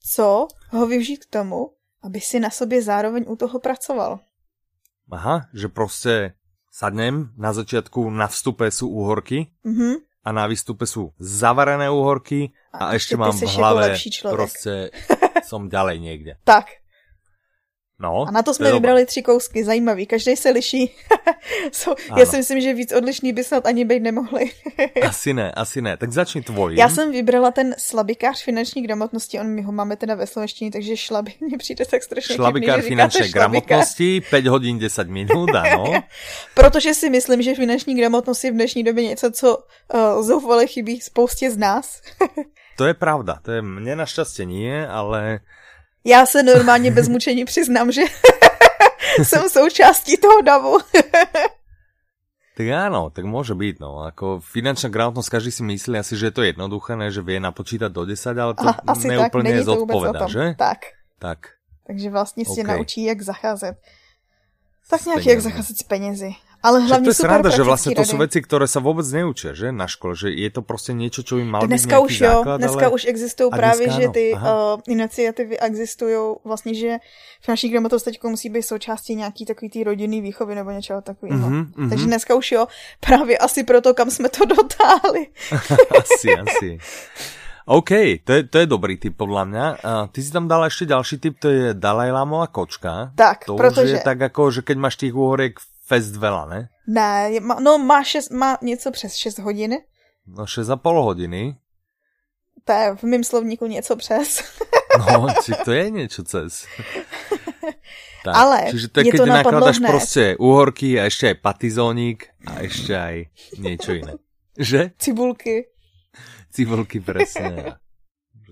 Co 0.00 0.48
ho 0.70 0.86
využít 0.86 1.28
k 1.28 1.30
tomu, 1.30 1.76
aby 2.02 2.20
si 2.20 2.40
na 2.40 2.50
sobě 2.50 2.82
zároveň 2.82 3.24
u 3.28 3.36
toho 3.36 3.60
pracoval? 3.60 4.18
Aha, 5.12 5.46
že 5.54 5.68
prostě 5.68 6.32
sadnem, 6.72 7.30
na 7.36 7.52
začátku 7.52 8.10
na 8.10 8.26
vstupe 8.26 8.70
sú 8.70 8.88
úhorky, 8.88 9.52
uh-huh 9.64 10.00
a 10.26 10.34
na 10.34 10.50
výstupe 10.50 10.90
sú 10.90 11.14
zavarené 11.22 11.86
úhorky 11.86 12.50
a, 12.76 12.92
a 12.92 12.94
ešte 12.94 13.16
mám 13.16 13.32
v 13.32 13.48
hlave 13.56 13.96
proste 14.28 14.92
som 15.50 15.66
ďalej 15.66 15.96
niekde. 15.98 16.32
Tak, 16.44 16.85
No, 18.00 18.24
a 18.28 18.30
na 18.30 18.42
to 18.42 18.54
jsme 18.54 18.68
to 18.68 18.74
vybrali 18.74 19.00
dobré. 19.00 19.06
tři 19.06 19.22
kousky, 19.22 19.64
zajímavý, 19.64 20.06
každý 20.06 20.36
se 20.36 20.50
liší. 20.50 20.94
so, 21.72 22.02
já 22.18 22.26
si 22.26 22.36
myslím, 22.36 22.60
že 22.60 22.74
víc 22.74 22.92
odlišný 22.92 23.32
by 23.32 23.44
snad 23.44 23.66
ani 23.66 23.84
být 23.84 24.00
nemohli. 24.00 24.50
asi 25.08 25.34
ne, 25.34 25.52
asi 25.52 25.82
ne, 25.82 25.96
tak 25.96 26.12
začni 26.12 26.42
tvoj. 26.42 26.76
Já 26.76 26.88
jsem 26.88 27.12
vybrala 27.12 27.50
ten 27.50 27.74
slabikář 27.78 28.44
finanční 28.44 28.82
gramotnosti, 28.82 29.40
on 29.40 29.46
mi 29.46 29.62
ho 29.62 29.72
máme 29.72 29.96
teda 29.96 30.14
ve 30.14 30.26
slovenštině, 30.26 30.70
takže 30.70 30.96
šlaby 30.96 31.32
mě 31.40 31.58
přijde 31.58 31.84
tak 31.84 32.02
strašně 32.02 32.34
Šlabikář 32.34 32.84
finanční 32.84 33.28
gramotnosti, 33.28 34.20
5 34.30 34.46
hodin 34.46 34.78
10 34.78 35.08
minut, 35.08 35.50
ano. 35.54 35.84
Protože 36.54 36.94
si 36.94 37.10
myslím, 37.10 37.42
že 37.42 37.54
finanční 37.54 37.96
gramotnost 37.96 38.44
je 38.44 38.50
v 38.50 38.54
dnešní 38.54 38.84
době 38.84 39.04
něco, 39.04 39.30
co 39.30 39.56
uh, 39.56 40.22
zoufale 40.22 40.66
chybí 40.66 41.00
spoustě 41.00 41.50
z 41.50 41.56
nás. 41.56 42.00
to 42.76 42.84
je 42.84 42.94
pravda, 42.94 43.40
to 43.42 43.56
je 43.56 43.64
mne 43.64 43.96
našťastie 43.96 44.44
nie, 44.44 44.84
ale 44.84 45.40
já 46.06 46.26
se 46.26 46.42
normálně 46.42 46.90
bez 46.90 47.08
mučení 47.08 47.44
přiznám, 47.44 47.92
že 47.92 48.02
jsem 49.22 49.48
součástí 49.48 50.16
toho 50.16 50.40
davu. 50.40 50.78
Tak 52.56 52.72
áno, 52.72 53.12
tak 53.12 53.28
môže 53.28 53.52
byť, 53.52 53.84
no. 53.84 54.08
Ako 54.08 54.40
finančná 54.40 54.88
gramotnosť, 54.88 55.28
každý 55.28 55.52
si 55.52 55.60
myslí 55.60 56.00
asi, 56.00 56.16
že 56.16 56.32
je 56.32 56.34
to 56.40 56.40
jednoduché, 56.40 56.96
ne, 56.96 57.12
že 57.12 57.20
vie 57.20 57.36
napočítať 57.36 57.92
do 57.92 58.08
10, 58.08 58.32
ale 58.32 58.56
to 58.56 58.64
A, 58.64 58.80
asi 58.96 59.12
neúplne 59.12 59.60
tak, 59.60 59.68
zodpoveda, 59.68 60.24
že? 60.24 60.44
Tak. 60.56 60.96
Tak. 61.20 61.60
Takže 61.86 62.10
vlastně 62.10 62.44
si 62.48 62.64
okay. 62.64 62.76
naučí, 62.76 63.04
jak 63.04 63.22
zacházet. 63.22 63.76
Tak 64.88 65.06
nějak, 65.06 65.26
jak 65.26 65.40
zacházet 65.40 65.76
s 65.76 65.82
penězi. 65.82 66.32
Ale 66.66 66.82
hlavne 66.82 67.06
to 67.06 67.14
je 67.14 67.22
sranda, 67.22 67.50
že 67.54 67.62
vlastne 67.62 67.94
to 67.94 68.02
sú 68.02 68.18
veci, 68.18 68.42
ktoré 68.42 68.66
sa 68.66 68.82
vôbec 68.82 69.06
neučia, 69.06 69.54
že 69.54 69.70
na 69.70 69.86
škole, 69.86 70.18
že 70.18 70.34
je 70.34 70.50
to 70.50 70.66
proste 70.66 70.98
niečo, 70.98 71.22
čo 71.22 71.38
by 71.38 71.44
mal 71.46 71.62
dneska 71.62 71.94
byť 71.94 72.02
už 72.02 72.12
jo, 72.18 72.26
základ, 72.26 72.56
dneska 72.58 72.86
ale... 72.90 72.94
už 72.98 73.02
existují 73.06 73.50
právě, 73.54 73.86
že 73.90 74.04
ty 74.08 74.24
uh, 74.34 74.40
iniciativy 74.90 75.54
existují 75.62 76.42
vlastně, 76.44 76.74
že 76.74 76.90
finanční 77.40 77.70
gramotnost 77.70 78.02
teď 78.02 78.18
musí 78.22 78.50
být 78.50 78.62
součástí 78.62 79.14
nějaký 79.14 79.46
takový 79.46 79.70
tý 79.70 79.84
rodinný 79.84 80.20
výchovy 80.20 80.54
nebo 80.54 80.70
něčeho 80.70 81.00
takového. 81.02 81.50
Mm-hmm, 81.50 81.66
mm-hmm. 81.72 81.88
Takže 81.88 82.04
dneska 82.06 82.34
už 82.34 82.52
jo, 82.52 82.66
právě 83.00 83.38
asi 83.38 83.64
proto, 83.64 83.94
kam 83.94 84.10
jsme 84.10 84.28
to 84.28 84.44
dotáhli. 84.44 85.26
asi, 86.02 86.28
asi. 86.34 86.78
OK, 87.66 87.90
to 88.24 88.32
je, 88.32 88.42
to 88.46 88.56
je 88.62 88.66
dobrý 88.66 88.94
typ 88.94 89.18
podľa 89.18 89.42
mňa. 89.50 89.64
A 89.82 89.92
ty 90.06 90.22
si 90.22 90.30
tam 90.30 90.46
dala 90.46 90.70
ešte 90.70 90.86
ďalší 90.86 91.18
typ, 91.18 91.34
to 91.42 91.50
je 91.50 91.74
Dalaj 91.74 92.14
Lamová 92.14 92.46
kočka. 92.46 93.10
Tak, 93.18 93.50
to 93.50 93.58
protože... 93.58 93.82
už 93.82 93.90
je 93.90 94.00
tak 94.06 94.22
ako, 94.22 94.42
že 94.54 94.60
keď 94.62 94.76
máš 94.78 94.94
tých 95.02 95.10
úhoriek 95.10 95.58
fest 95.86 96.18
veľa, 96.18 96.50
ne? 96.50 96.60
Ne, 96.86 97.40
no 97.40 97.78
má, 97.78 98.02
šest, 98.02 98.30
má 98.30 98.58
něco 98.62 98.90
přes 98.90 99.14
6 99.14 99.38
hodin. 99.38 99.74
No 100.26 100.44
6,5 100.44 101.02
hodiny. 101.02 101.56
To 102.64 102.72
je 102.72 102.96
v 102.96 103.02
mém 103.02 103.24
slovníku 103.24 103.66
něco 103.66 103.96
přes. 103.96 104.42
no, 104.98 105.26
či 105.44 105.52
to 105.64 105.72
je 105.72 105.90
něco 105.90 106.24
cez. 106.24 106.66
tak, 108.24 108.34
Ale 108.34 108.66
čiže 108.70 108.88
to 108.88 109.00
je, 109.00 109.04
keď 109.04 109.18
to 109.18 109.26
nakladaš 109.26 109.78
hned. 109.78 109.90
proste 109.90 110.24
a 110.98 111.02
ešte 111.06 111.30
aj 111.30 111.36
patizónik 111.38 112.18
a 112.42 112.66
ešte 112.66 112.92
aj 112.98 113.16
niečo 113.62 113.94
iné. 113.94 114.18
Že? 114.58 114.98
Cibulky. 114.98 115.70
Cibulky, 116.50 116.98
presne. 116.98 117.78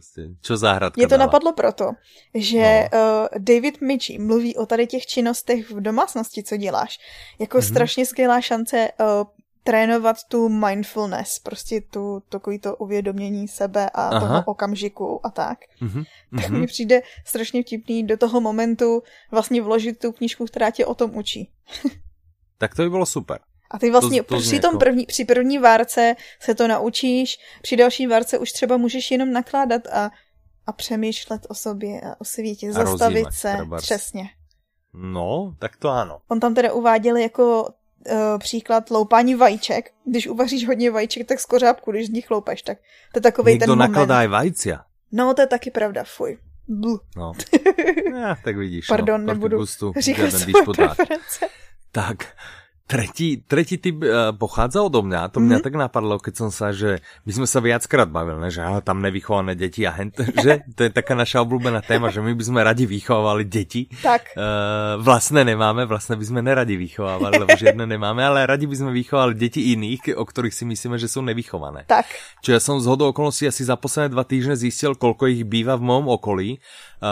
Prostě, 0.04 0.34
čo 0.40 0.56
záhradka 0.56 1.00
Mě 1.00 1.06
to 1.06 1.16
dala? 1.16 1.26
napadlo 1.26 1.52
proto, 1.52 1.90
že 2.34 2.88
no. 2.92 2.98
uh, 2.98 3.28
David 3.38 3.80
Mitchie 3.80 4.20
mluví 4.20 4.56
o 4.56 4.66
tady 4.66 4.86
těch 4.86 5.06
činnostech 5.06 5.70
v 5.70 5.80
domácnosti, 5.80 6.42
co 6.42 6.56
děláš. 6.56 6.98
Jako 7.38 7.58
mm-hmm. 7.58 7.68
strašně 7.68 8.06
skvělá 8.06 8.40
šance 8.40 8.88
uh, 9.00 9.06
trénovat 9.62 10.16
tu 10.28 10.48
mindfulness, 10.48 11.38
prostě 11.38 11.80
tu 11.80 12.22
takový 12.28 12.58
to 12.58 12.76
uvědomění 12.76 13.48
sebe 13.48 13.90
a 13.90 14.08
Aha. 14.08 14.20
toho 14.20 14.42
okamžiku 14.46 15.26
a 15.26 15.30
tak. 15.30 15.58
Mm-hmm. 15.82 16.04
Tak 16.40 16.50
mi 16.50 16.66
přijde 16.66 17.02
strašně 17.24 17.62
vtipný 17.62 18.06
do 18.06 18.16
toho 18.16 18.40
momentu 18.40 19.02
vlastně 19.30 19.62
vložit 19.62 19.98
tu 19.98 20.12
knížku, 20.12 20.44
která 20.44 20.70
tě 20.70 20.86
o 20.86 20.94
tom 20.94 21.16
učí. 21.16 21.50
tak 22.58 22.74
to 22.74 22.82
by 22.82 22.90
bylo 22.90 23.06
super. 23.06 23.38
A 23.70 23.78
ty 23.78 23.90
vlastně 23.90 24.22
to, 24.22 24.34
to 24.34 24.40
při, 24.40 24.60
tom 24.60 24.78
první, 24.78 25.06
při 25.06 25.24
první 25.24 25.58
várce 25.58 26.14
se 26.40 26.54
to 26.54 26.68
naučíš, 26.68 27.38
při 27.62 27.76
další 27.76 28.06
várce 28.06 28.38
už 28.38 28.52
třeba 28.52 28.76
můžeš 28.76 29.10
jenom 29.10 29.32
nakládat 29.32 29.86
a, 29.86 30.10
a 30.66 30.72
přemýšlet 30.72 31.46
o 31.48 31.54
sobě 31.54 32.00
a 32.00 32.20
o 32.20 32.24
světě, 32.24 32.68
a 32.68 32.72
zastavit 32.72 33.26
se. 33.32 33.52
Trebárs. 33.56 33.82
Přesně. 33.82 34.24
No, 34.94 35.54
tak 35.58 35.76
to 35.76 35.88
ano. 35.88 36.18
On 36.28 36.40
tam 36.40 36.54
teda 36.54 36.72
uváděl 36.72 37.16
jako 37.16 37.62
uh, 38.10 38.38
příklad 38.38 38.90
loupání 38.90 39.34
vajíček. 39.34 39.90
Když 40.04 40.26
uvaříš 40.26 40.66
hodně 40.66 40.90
vajíček, 40.90 41.28
tak 41.28 41.40
skořápku, 41.40 41.90
když 41.90 42.06
z 42.06 42.10
nich 42.10 42.30
loupeš, 42.30 42.62
tak 42.62 42.78
to 43.12 43.18
je 43.18 43.22
takový 43.22 43.58
ten 43.58 43.68
moment. 43.68 43.78
nakladá 43.78 44.18
aj 44.18 44.28
vajcia. 44.28 44.84
No, 45.12 45.34
to 45.34 45.40
je 45.42 45.46
taky 45.46 45.70
pravda, 45.70 46.04
fuj. 46.04 46.38
Blu. 46.68 47.00
No. 47.16 47.32
ja, 48.14 48.34
tak 48.44 48.56
vidíš. 48.56 48.86
Pardon, 48.86 49.20
no, 49.20 49.34
nebudu 49.34 49.66
říkat 49.98 50.30
svoje 50.30 50.64
preference. 50.76 51.46
Tak, 51.92 52.34
Tretí, 52.84 53.40
tretí 53.40 53.80
typ 53.80 54.04
uh, 54.04 54.36
pochádza 54.36 54.84
odo 54.84 55.00
mňa. 55.00 55.32
To 55.32 55.40
mňa 55.40 55.56
mm-hmm. 55.56 55.64
tak 55.64 55.74
napadlo, 55.80 56.20
keď 56.20 56.34
som 56.36 56.48
sa, 56.52 56.68
že 56.68 57.00
my 57.24 57.32
sme 57.32 57.46
sa 57.48 57.64
viackrát 57.64 58.04
bavili, 58.04 58.36
ne, 58.36 58.52
že 58.52 58.60
aha, 58.60 58.84
tam 58.84 59.00
nevychované 59.00 59.56
deti 59.56 59.88
a 59.88 59.96
hent, 59.96 60.20
že 60.44 60.68
to 60.76 60.84
je 60.84 60.90
taká 60.92 61.16
naša 61.16 61.40
obľúbená 61.48 61.80
téma, 61.80 62.12
že 62.12 62.20
my 62.20 62.36
by 62.36 62.44
sme 62.44 62.60
radi 62.60 62.84
vychovávali 62.84 63.48
deti. 63.48 63.88
Tak. 63.88 64.36
Uh, 64.36 65.00
vlastné 65.00 65.48
nemáme, 65.48 65.88
vlastne 65.88 66.20
by 66.20 66.28
sme 66.28 66.44
neradi 66.44 66.76
vychovávali, 66.76 67.40
lebo 67.40 67.56
žiadne 67.56 67.88
nemáme, 67.88 68.20
ale 68.20 68.44
radi 68.44 68.68
by 68.68 68.76
sme 68.76 68.92
vychovali 68.92 69.32
deti 69.32 69.72
iných, 69.72 70.20
o 70.20 70.24
ktorých 70.28 70.52
si 70.52 70.68
myslíme, 70.68 71.00
že 71.00 71.08
sú 71.08 71.24
nevychované. 71.24 71.88
Tak. 71.88 72.04
Čo 72.44 72.52
ja 72.52 72.60
som 72.60 72.76
z 72.76 72.84
hodou 72.84 73.16
okolností 73.16 73.48
asi 73.48 73.64
za 73.64 73.80
posledné 73.80 74.12
dva 74.12 74.28
týždne 74.28 74.60
zistil, 74.60 74.92
koľko 74.92 75.32
ich 75.32 75.40
býva 75.48 75.80
v 75.80 75.88
mojom 75.88 76.12
okolí, 76.20 76.60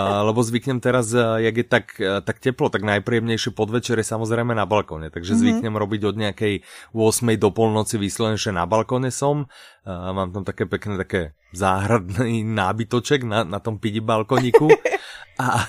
lebo 0.00 0.40
zvyknem 0.40 0.80
teraz, 0.80 1.12
jak 1.16 1.54
je 1.56 1.66
tak, 1.66 1.86
tak 2.00 2.40
teplo, 2.40 2.72
tak 2.72 2.80
najpríjemnejšie 2.80 3.52
podvečer 3.52 4.00
je 4.00 4.06
samozrejme 4.06 4.56
na 4.56 4.64
balkóne, 4.64 5.12
takže 5.12 5.36
mm-hmm. 5.36 5.42
zvyknem 5.44 5.74
robiť 5.76 6.00
od 6.08 6.16
nejakej 6.16 6.54
8. 6.96 7.36
do 7.36 7.48
polnoci 7.52 8.00
vyslovene, 8.00 8.40
že 8.40 8.56
na 8.56 8.64
balkóne 8.64 9.12
som. 9.12 9.52
Mám 9.86 10.32
tam 10.32 10.42
také 10.48 10.64
pekné 10.64 10.96
také 10.96 11.36
záhradný 11.52 12.40
nábytoček 12.60 13.28
na, 13.28 13.44
na 13.44 13.60
tom 13.60 13.76
pidi 13.76 14.00
balkoníku. 14.00 14.72
A, 15.40 15.64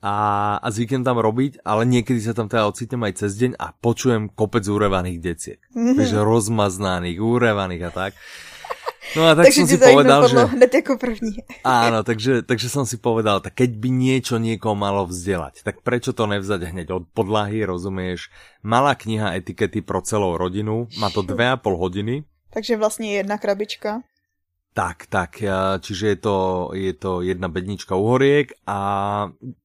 a, 0.00 0.14
a 0.60 0.66
zvyknem 0.72 1.04
tam 1.04 1.20
robiť, 1.20 1.64
ale 1.64 1.84
niekedy 1.84 2.20
sa 2.20 2.32
tam 2.32 2.48
teda 2.48 2.68
ocitnem 2.68 3.04
aj 3.04 3.24
cez 3.24 3.36
deň 3.36 3.56
a 3.60 3.72
počujem 3.76 4.32
kopec 4.32 4.64
urevaných 4.64 5.18
deciek. 5.20 5.60
Mm-hmm. 5.72 5.96
Takže 6.00 6.16
rozmaznaných, 6.20 7.18
urevaných 7.20 7.82
a 7.88 7.90
tak. 7.92 8.12
No 9.18 9.26
a 9.26 9.34
tak 9.34 9.50
takže 9.50 9.60
som 9.62 9.68
si 9.70 9.78
povedal, 9.78 10.20
že... 10.30 10.38
hned 10.54 10.70
ako 10.70 10.94
první. 10.94 11.42
Áno, 11.66 12.06
takže, 12.06 12.46
takže 12.46 12.68
som 12.70 12.86
si 12.86 12.94
povedal, 12.94 13.42
tak 13.42 13.58
keď 13.58 13.70
by 13.78 13.88
niečo 13.90 14.38
niekoho 14.38 14.78
malo 14.78 15.06
vzdelať, 15.06 15.66
tak 15.66 15.82
prečo 15.82 16.14
to 16.14 16.30
nevzať 16.30 16.70
hneď 16.70 16.94
od 16.94 17.04
podlahy, 17.10 17.66
rozumieš? 17.66 18.30
Malá 18.62 18.94
kniha 18.94 19.34
etikety 19.34 19.82
pro 19.82 19.98
celou 20.04 20.38
rodinu, 20.38 20.86
má 21.02 21.10
to 21.10 21.26
dve 21.26 21.50
a 21.50 21.58
pol 21.58 21.74
hodiny. 21.74 22.22
Takže 22.54 22.78
vlastne 22.78 23.10
jedna 23.10 23.38
krabička. 23.38 24.06
Tak, 24.70 25.10
tak, 25.10 25.42
čiže 25.82 26.14
je 26.14 26.18
to, 26.22 26.36
je 26.78 26.94
to 26.94 27.26
jedna 27.26 27.50
bednička 27.50 27.98
uhoriek 27.98 28.54
a 28.70 28.78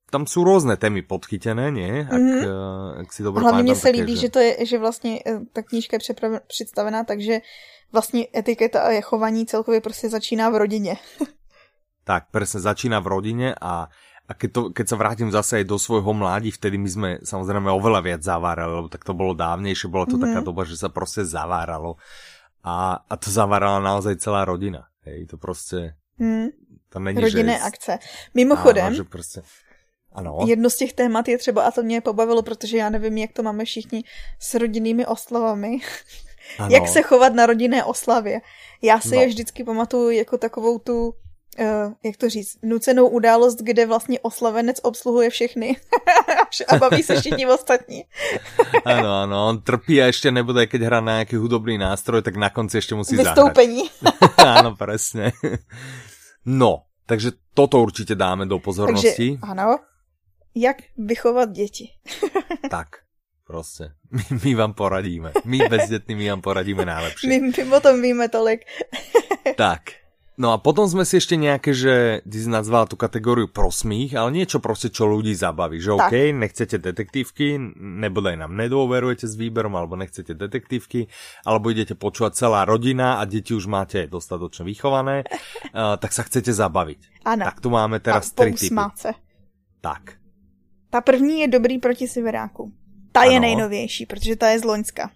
tam 0.09 0.25
sú 0.25 0.47
rôzne 0.47 0.79
témy 0.79 1.03
podchytené, 1.03 1.75
nie? 1.75 2.07
Ak, 2.07 2.15
mm-hmm. 2.15 3.03
ak 3.03 3.09
si 3.11 3.21
dobre 3.25 3.43
Hlavne 3.43 3.67
mne 3.67 3.75
sa 3.75 3.91
líbí, 3.91 4.15
že... 4.15 4.29
že 4.29 4.29
to 4.31 4.39
je, 4.39 4.51
že 4.63 4.77
vlastne 4.79 5.19
e, 5.19 5.43
ta 5.51 5.59
knížka 5.59 5.99
je 5.99 6.15
představená, 6.47 7.03
takže 7.03 7.43
vlastně 7.91 8.27
etiketa 8.35 8.81
a 8.81 9.01
chování 9.01 9.45
celkově 9.45 9.81
prostě 9.81 10.09
začíná 10.09 10.49
v 10.49 10.55
rodině. 10.55 10.97
tak, 12.05 12.29
presne, 12.31 12.61
začína 12.61 13.01
v 13.01 13.07
rodine 13.07 13.55
a, 13.57 13.89
a 14.29 14.31
keď, 14.33 14.49
to, 14.53 14.61
keď 14.69 14.85
sa 14.89 14.95
vrátim 14.97 15.29
zase 15.33 15.61
aj 15.61 15.65
do 15.65 15.77
svojho 15.81 16.13
mládi, 16.13 16.53
vtedy 16.53 16.77
my 16.77 16.89
sme 16.89 17.09
samozrejme 17.21 17.69
oveľa 17.69 18.01
viac 18.05 18.21
zavárali, 18.21 18.73
lebo 18.77 18.89
tak 18.89 19.05
to 19.05 19.13
bolo 19.17 19.33
dávnejšie, 19.33 19.89
bola 19.89 20.05
to 20.05 20.17
mm-hmm. 20.17 20.33
taká 20.33 20.39
doba, 20.45 20.65
že 20.65 20.77
sa 20.77 20.89
proste 20.89 21.25
zaváralo. 21.25 21.97
A, 22.65 23.01
a 23.05 23.13
to 23.17 23.29
zavárala 23.29 23.81
naozaj 23.81 24.17
celá 24.21 24.45
rodina. 24.45 24.89
Hej, 25.05 25.29
to 25.33 25.37
proste... 25.37 25.97
Mm. 26.17 26.49
To 26.89 26.99
není, 26.99 27.21
Rodinné 27.21 27.57
že... 27.57 27.61
akce. 27.61 27.93
Mimochodem, 28.33 28.89
Áno, 28.93 28.97
že 28.97 29.05
proste... 29.05 29.41
Ano. 30.15 30.47
Jedno 30.47 30.69
z 30.69 30.77
těch 30.77 30.93
témat 30.93 31.27
je 31.27 31.37
třeba, 31.37 31.63
a 31.67 31.71
to 31.71 31.83
mě 31.83 32.01
pobavilo, 32.01 32.41
protože 32.41 32.77
já 32.77 32.89
nevím, 32.89 33.17
jak 33.17 33.31
to 33.33 33.43
máme 33.43 33.65
všichni 33.65 34.03
s 34.39 34.53
rodinnými 34.53 35.05
oslavami, 35.05 35.79
ano. 36.59 36.69
jak 36.71 36.87
se 36.87 37.01
chovat 37.01 37.33
na 37.33 37.45
rodinné 37.45 37.83
oslavě. 37.83 38.41
Já 38.81 38.99
si 38.99 39.15
no. 39.15 39.21
je 39.21 39.27
vždycky 39.27 39.63
pamatuju 39.63 40.09
jako 40.09 40.37
takovou 40.37 40.79
tu 40.79 41.13
Uh, 41.59 41.93
jak 42.03 42.17
to 42.17 42.29
říct, 42.29 42.57
nucenou 42.63 43.07
událost, 43.07 43.55
kde 43.61 43.85
vlastně 43.85 44.19
oslavenec 44.19 44.77
obsluhuje 44.83 45.29
všechny 45.29 45.75
a 46.67 46.75
baví 46.75 47.03
se 47.03 47.19
všichni 47.19 47.47
ostatní. 47.53 48.03
ano, 48.85 49.21
ano, 49.21 49.47
on 49.47 49.61
trpí 49.61 50.01
a 50.01 50.05
ještě 50.05 50.31
nebude, 50.31 50.67
keď 50.67 50.81
hrá 50.81 51.01
na 51.01 51.11
nějaký 51.11 51.35
hudobný 51.35 51.77
nástroj, 51.77 52.21
tak 52.21 52.35
na 52.35 52.49
konci 52.49 52.77
ještě 52.77 52.95
musí 52.95 53.15
Vystoupení. 53.15 53.83
ano, 54.37 54.75
presne. 54.75 55.31
No, 56.45 56.81
takže 57.05 57.31
toto 57.53 57.79
určitě 57.79 58.15
dáme 58.15 58.45
do 58.45 58.59
pozornosti. 58.59 59.37
Takže, 59.41 59.51
ano, 59.51 59.79
jak 60.55 60.77
vychovat 60.97 61.51
děti. 61.51 61.89
tak, 62.69 62.87
Proste. 63.45 63.93
My, 64.09 64.25
my 64.43 64.51
vám 64.55 64.73
poradíme. 64.73 65.31
My 65.45 65.57
bezdětní, 65.69 66.15
my 66.15 66.29
vám 66.29 66.41
poradíme 66.41 66.85
najlepšie. 66.85 67.29
My, 67.29 67.37
my 67.53 67.63
potom 67.69 68.01
víme 68.01 68.29
tolik. 68.29 68.65
tak. 69.55 70.01
No 70.35 70.51
a 70.51 70.59
potom 70.59 70.83
sme 70.83 71.07
si 71.07 71.15
ešte 71.15 71.39
nejaké, 71.39 71.71
že 71.71 72.19
ty 72.27 72.37
si 72.43 72.51
nazvala 72.51 72.91
tú 72.91 72.99
kategóriu 72.99 73.47
prosmých, 73.47 74.19
ale 74.19 74.35
niečo 74.35 74.59
proste, 74.59 74.91
čo 74.91 75.07
ľudí 75.07 75.31
zabaví. 75.31 75.79
Že 75.79 75.95
tak. 75.95 76.11
OK, 76.11 76.15
nechcete 76.35 76.75
detektívky, 76.75 77.55
nebodaj 77.79 78.35
nám 78.35 78.51
nedôverujete 78.51 79.31
s 79.31 79.39
výberom, 79.39 79.79
alebo 79.79 79.95
nechcete 79.95 80.35
detektívky, 80.35 81.07
alebo 81.47 81.71
idete 81.71 81.95
počúvať 81.95 82.35
celá 82.35 82.67
rodina 82.67 83.23
a 83.23 83.23
deti 83.23 83.55
už 83.55 83.71
máte 83.71 84.11
dostatočne 84.11 84.67
vychované, 84.67 85.23
uh, 85.23 85.95
tak 86.03 86.11
sa 86.11 86.27
chcete 86.27 86.51
zabaviť. 86.51 87.23
Ano. 87.23 87.47
Tak 87.47 87.63
tu 87.63 87.71
máme 87.71 88.03
teraz 88.03 88.35
tri 88.35 88.51
typy. 88.51 88.75
Tak. 89.79 90.19
Ta 90.91 90.99
první 90.99 91.47
je 91.47 91.55
dobrý 91.55 91.79
proti 91.79 92.11
Siveráku. 92.11 92.84
Ta 93.15 93.21
ano. 93.21 93.31
je 93.31 93.39
nejnovější, 93.39 94.05
protože 94.05 94.35
ta 94.35 94.49
je 94.49 94.59
z 94.59 94.63
Loňska. 94.63 95.11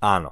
Ano. 0.00 0.30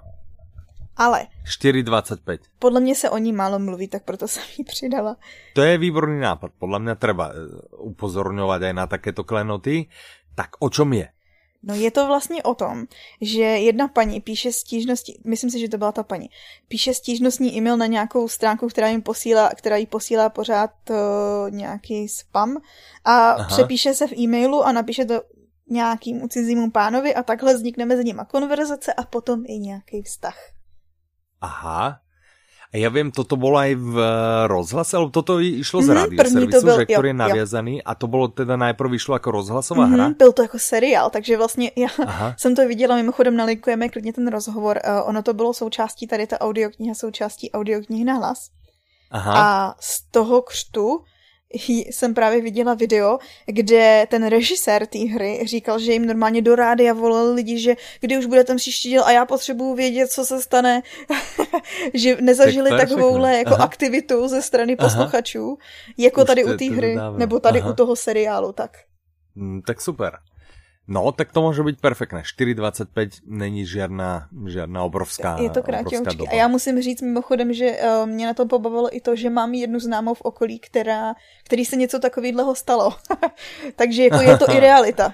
Ale 0.97 1.27
4.25. 1.61 2.39
Podle 2.59 2.81
mě 2.81 2.95
se 2.95 3.11
o 3.11 3.19
ní 3.19 3.33
málo 3.33 3.59
mluví, 3.59 3.89
tak 3.89 4.05
proto 4.05 4.29
jsem 4.29 4.43
ji 4.59 4.65
přidala. 4.65 5.17
To 5.55 5.63
je 5.63 5.79
výborný 5.79 6.21
nápad. 6.21 6.51
Podle 6.59 6.79
mě 6.79 6.95
treba 6.95 7.29
eh, 7.29 7.37
upozorňovat 7.77 8.63
aj 8.63 8.73
na 8.73 8.87
takéto 8.87 9.25
klenoty. 9.25 9.87
Tak 10.35 10.51
o 10.59 10.71
čom 10.71 10.93
je? 10.93 11.09
No 11.67 11.75
je 11.75 11.91
to 11.91 12.07
vlastně 12.07 12.43
o 12.43 12.55
tom, 12.55 12.85
že 13.21 13.43
jedna 13.43 13.89
paní 13.89 14.21
píše 14.21 14.53
stížnosti, 14.53 15.19
myslím 15.25 15.51
si, 15.51 15.61
že 15.61 15.69
to 15.69 15.79
byla 15.79 15.93
ta 15.93 16.03
paní, 16.03 16.31
píše 16.69 16.95
stížnostní 16.95 17.57
e-mail 17.57 17.77
na 17.77 17.87
nějakou 17.87 18.29
stránku, 18.29 18.69
která 18.69 18.89
jim 18.89 19.03
posílá, 19.03 19.51
která 19.55 19.77
jí 19.77 19.87
posílá 19.87 20.29
pořád 20.29 20.71
uh, 20.91 20.97
nějaký 21.51 22.09
spam 22.09 22.57
a 23.05 23.31
Aha. 23.31 23.49
přepíše 23.49 23.95
se 23.95 24.07
v 24.07 24.13
e-mailu 24.13 24.63
a 24.63 24.73
napíše 24.73 25.05
to 25.05 25.21
nějakým 25.71 26.29
cizímu 26.29 26.71
pánovi 26.71 27.15
a 27.15 27.23
takhle 27.23 27.55
vznikne 27.55 27.85
mezi 27.85 28.05
nimi 28.05 28.23
konverzace 28.29 28.93
a 28.93 29.03
potom 29.03 29.45
i 29.47 29.59
nějaký 29.59 30.03
vztah. 30.03 30.37
Aha. 31.41 32.05
A 32.75 32.83
ja 32.83 32.91
viem, 32.91 33.15
toto 33.15 33.39
bolo 33.39 33.55
aj 33.55 33.71
v 33.79 33.95
eh, 34.03 34.11
rozhlase, 34.51 34.99
alebo 34.99 35.15
toto 35.15 35.39
išlo 35.39 35.79
z 35.79 35.95
mm, 35.95 35.95
radioservisu, 35.95 36.65
byl, 36.67 36.77
že, 36.83 36.85
ktorý 36.91 37.07
jo, 37.07 37.13
je 37.15 37.23
naviazaný 37.23 37.75
jo. 37.79 37.87
a 37.87 37.93
to 37.95 38.07
bolo 38.11 38.27
teda 38.35 38.59
najprv 38.59 38.91
išlo 38.99 39.15
jako 39.15 39.31
rozhlasová 39.31 39.87
mm-hmm, 39.87 40.11
hra? 40.11 40.19
Byl 40.19 40.33
to 40.33 40.43
jako 40.43 40.59
seriál, 40.59 41.07
takže 41.11 41.39
vlastně 41.39 41.71
já 41.77 41.89
Aha. 42.03 42.35
jsem 42.39 42.55
to 42.55 42.67
viděla, 42.67 42.97
mimochodem 42.97 43.37
nalinkujeme 43.37 43.89
klidně 43.89 44.13
ten 44.13 44.27
rozhovor, 44.27 44.83
uh, 44.83 45.09
ono 45.09 45.23
to 45.23 45.35
bylo 45.35 45.55
součástí, 45.55 46.07
tady 46.07 46.27
ta 46.27 46.41
audiokniha 46.41 46.95
součástí 46.95 47.53
audioknihy 47.53 48.05
na 48.05 48.15
hlas. 48.15 48.51
Aha. 49.11 49.33
A 49.37 49.75
z 49.81 50.11
toho 50.11 50.43
křtu 50.43 51.07
jsem 51.69 52.15
právě 52.15 52.41
viděla 52.41 52.75
video, 52.75 53.19
kde 53.47 54.07
ten 54.11 54.27
režisér 54.27 54.87
té 54.87 54.99
hry 54.99 55.41
říkal, 55.47 55.79
že 55.79 55.93
jim 55.93 56.07
normálně 56.07 56.43
do 56.43 56.55
rádia 56.55 56.93
volali 56.93 57.35
lidi, 57.35 57.59
že 57.59 57.77
kdy 58.01 58.19
už 58.19 58.27
bude 58.27 58.45
ten 58.45 58.57
příští 58.57 58.89
díl 58.89 59.05
a 59.05 59.11
já 59.11 59.27
potřebuju 59.27 59.75
vědět, 59.75 60.11
co 60.11 60.25
se 60.25 60.43
stane, 60.43 60.83
že 61.95 62.17
nezažili 62.21 62.71
tak 62.71 62.89
takovouhle 62.89 63.39
jako 63.39 63.55
Aha. 63.55 63.65
aktivitu 63.65 64.29
ze 64.29 64.43
strany 64.43 64.77
posluchačů, 64.77 65.59
jako 65.99 66.21
už 66.21 66.27
tady 66.27 66.45
u 66.45 66.57
té 66.57 66.65
hry, 66.65 66.97
nebo 67.17 67.41
tady 67.41 67.61
Aha. 67.61 67.71
u 67.71 67.75
toho 67.75 67.97
seriálu, 67.97 68.53
tak. 68.53 68.71
Mm, 69.35 69.63
tak 69.63 69.81
super. 69.81 70.13
No, 70.89 71.13
tak 71.13 71.33
to 71.33 71.43
může 71.43 71.63
být 71.63 71.81
perfektné. 71.81 72.21
4.25 72.21 73.11
není 73.27 73.67
žádná, 73.67 74.29
žádná 74.47 74.83
obrovská 74.83 75.37
Je 75.41 75.51
to 75.51 75.63
krátěvčky. 75.63 76.29
A 76.29 76.35
já 76.35 76.49
musím 76.49 76.83
říct 76.83 77.03
mimochodem, 77.03 77.53
že 77.53 77.71
uh, 77.71 78.07
mě 78.07 78.27
na 78.27 78.35
to 78.35 78.47
pobavilo 78.47 78.97
i 78.97 79.01
to, 79.01 79.17
že 79.17 79.31
mám 79.31 79.55
jednu 79.55 79.81
známou 79.81 80.15
v 80.15 80.21
okolí, 80.21 80.59
která, 80.59 81.15
který 81.45 81.65
se 81.65 81.77
něco 81.77 81.99
takového 81.99 82.55
stalo. 82.55 82.97
Takže 83.77 84.03
jako 84.03 84.21
je 84.21 84.39
to 84.39 84.51
i 84.51 84.61
realita. 84.69 85.13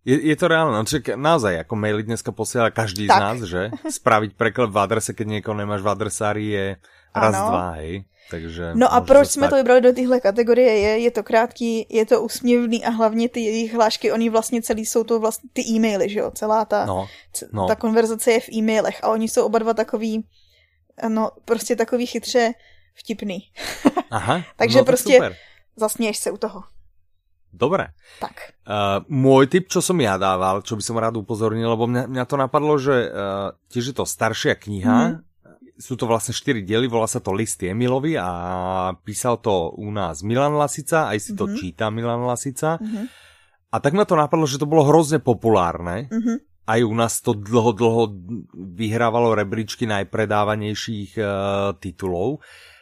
Je, 0.00 0.16
je 0.16 0.36
to 0.36 0.48
reálne, 0.48 0.72
no, 0.72 0.80
čiže 0.88 1.12
naozaj, 1.12 1.60
ako 1.60 1.76
maily 1.76 2.08
dneska 2.08 2.32
posiela 2.32 2.72
každý 2.72 3.04
tak. 3.04 3.20
z 3.20 3.20
nás, 3.20 3.38
že? 3.44 3.62
Spraviť 3.84 4.32
preklep 4.32 4.72
v 4.72 4.80
adrese, 4.80 5.12
keď 5.12 5.26
niekoho 5.28 5.52
nemáš 5.52 5.84
v 5.84 5.92
adresári 5.92 6.44
je 6.48 6.66
raz, 7.14 7.34
ano. 7.34 7.48
dva, 7.48 7.70
hej. 7.70 8.04
Takže 8.30 8.74
no 8.74 8.86
a 8.94 9.00
proč 9.00 9.28
jsme 9.28 9.48
to 9.48 9.56
vybrali 9.56 9.80
do 9.80 9.92
téhle 9.92 10.20
kategorie 10.20 10.78
je, 10.78 10.98
je 10.98 11.10
to 11.10 11.22
krátký, 11.22 11.86
je 11.90 12.06
to 12.06 12.22
úsměvný 12.22 12.84
a 12.84 12.90
hlavně 12.90 13.28
ty 13.28 13.40
jejich 13.40 13.74
hlášky, 13.74 14.12
oni 14.12 14.30
vlastně 14.30 14.62
celý 14.62 14.86
jsou 14.86 15.04
to 15.04 15.20
vlastně 15.20 15.50
ty 15.52 15.62
e-maily, 15.62 16.08
že 16.08 16.18
jo, 16.18 16.30
celá 16.30 16.64
ta, 16.64 16.86
no, 16.86 17.08
no. 17.52 17.66
ta 17.66 17.74
konverzace 17.74 18.32
je 18.32 18.40
v 18.40 18.48
e-mailech 18.52 19.04
a 19.04 19.08
oni 19.08 19.28
jsou 19.28 19.46
oba 19.46 19.58
dva 19.58 19.74
takový, 19.74 20.24
no 21.08 21.30
prostě 21.44 21.76
takový 21.76 22.06
chytře 22.06 22.52
vtipný. 22.94 23.50
Aha, 24.10 24.42
Takže 24.56 24.78
no 24.78 24.84
prostě 24.84 25.12
super. 25.12 25.36
zasměješ 25.76 26.18
se 26.18 26.30
u 26.30 26.36
toho. 26.36 26.62
Dobre. 27.52 27.90
Tak. 28.22 28.54
Uh, 28.62 29.02
môj 29.10 29.50
tip, 29.50 29.66
čo 29.66 29.82
som 29.82 29.98
ja 29.98 30.14
dával, 30.14 30.62
čo 30.62 30.78
by 30.78 30.82
som 30.86 30.94
rád 30.94 31.18
upozornil, 31.18 31.66
lebo 31.66 31.90
mňa, 31.90 32.06
mňa 32.06 32.24
to 32.30 32.38
napadlo, 32.38 32.78
že 32.78 33.10
uh, 33.10 33.50
tiež 33.74 33.90
je 33.90 33.94
to 33.98 34.06
staršia 34.06 34.54
kniha, 34.54 35.18
mm 35.18 35.29
sú 35.80 35.96
to 35.96 36.04
vlastne 36.04 36.36
štyri 36.36 36.60
diely, 36.60 36.86
volá 36.86 37.08
sa 37.08 37.24
to 37.24 37.32
Listy 37.32 37.72
Emilovi 37.72 38.14
a 38.20 38.28
písal 39.00 39.40
to 39.40 39.72
u 39.80 39.88
nás 39.88 40.20
Milan 40.20 40.54
Lasica, 40.54 41.08
aj 41.08 41.18
si 41.18 41.32
to 41.32 41.48
mm-hmm. 41.48 41.58
číta 41.58 41.88
Milan 41.88 42.28
Lasica. 42.28 42.76
Mm-hmm. 42.76 43.06
A 43.72 43.76
tak 43.80 43.96
ma 43.96 44.04
to 44.04 44.18
napadlo, 44.18 44.44
že 44.44 44.60
to 44.60 44.68
bolo 44.68 44.84
hrozne 44.84 45.18
populárne. 45.18 46.12
Mm-hmm. 46.12 46.36
aj 46.70 46.80
u 46.86 46.94
nás 46.94 47.18
to 47.18 47.34
dlho, 47.34 47.72
dlho 47.74 48.02
vyhrávalo 48.54 49.34
rebríčky 49.34 49.90
najpredávanejších 49.90 51.18
uh, 51.18 51.26
titulov. 51.82 52.38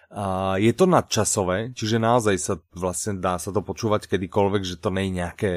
Uh, 0.08 0.56
je 0.60 0.72
to 0.72 0.84
nadčasové, 0.88 1.72
čiže 1.72 2.00
naozaj 2.00 2.36
sa 2.36 2.54
vlastne 2.72 3.20
dá 3.20 3.36
sa 3.40 3.52
to 3.52 3.60
počúvať 3.60 4.08
kedykoľvek, 4.08 4.62
že 4.64 4.76
to 4.80 4.92
nie 4.92 5.08
je 5.08 5.16
nejaké 5.20 5.52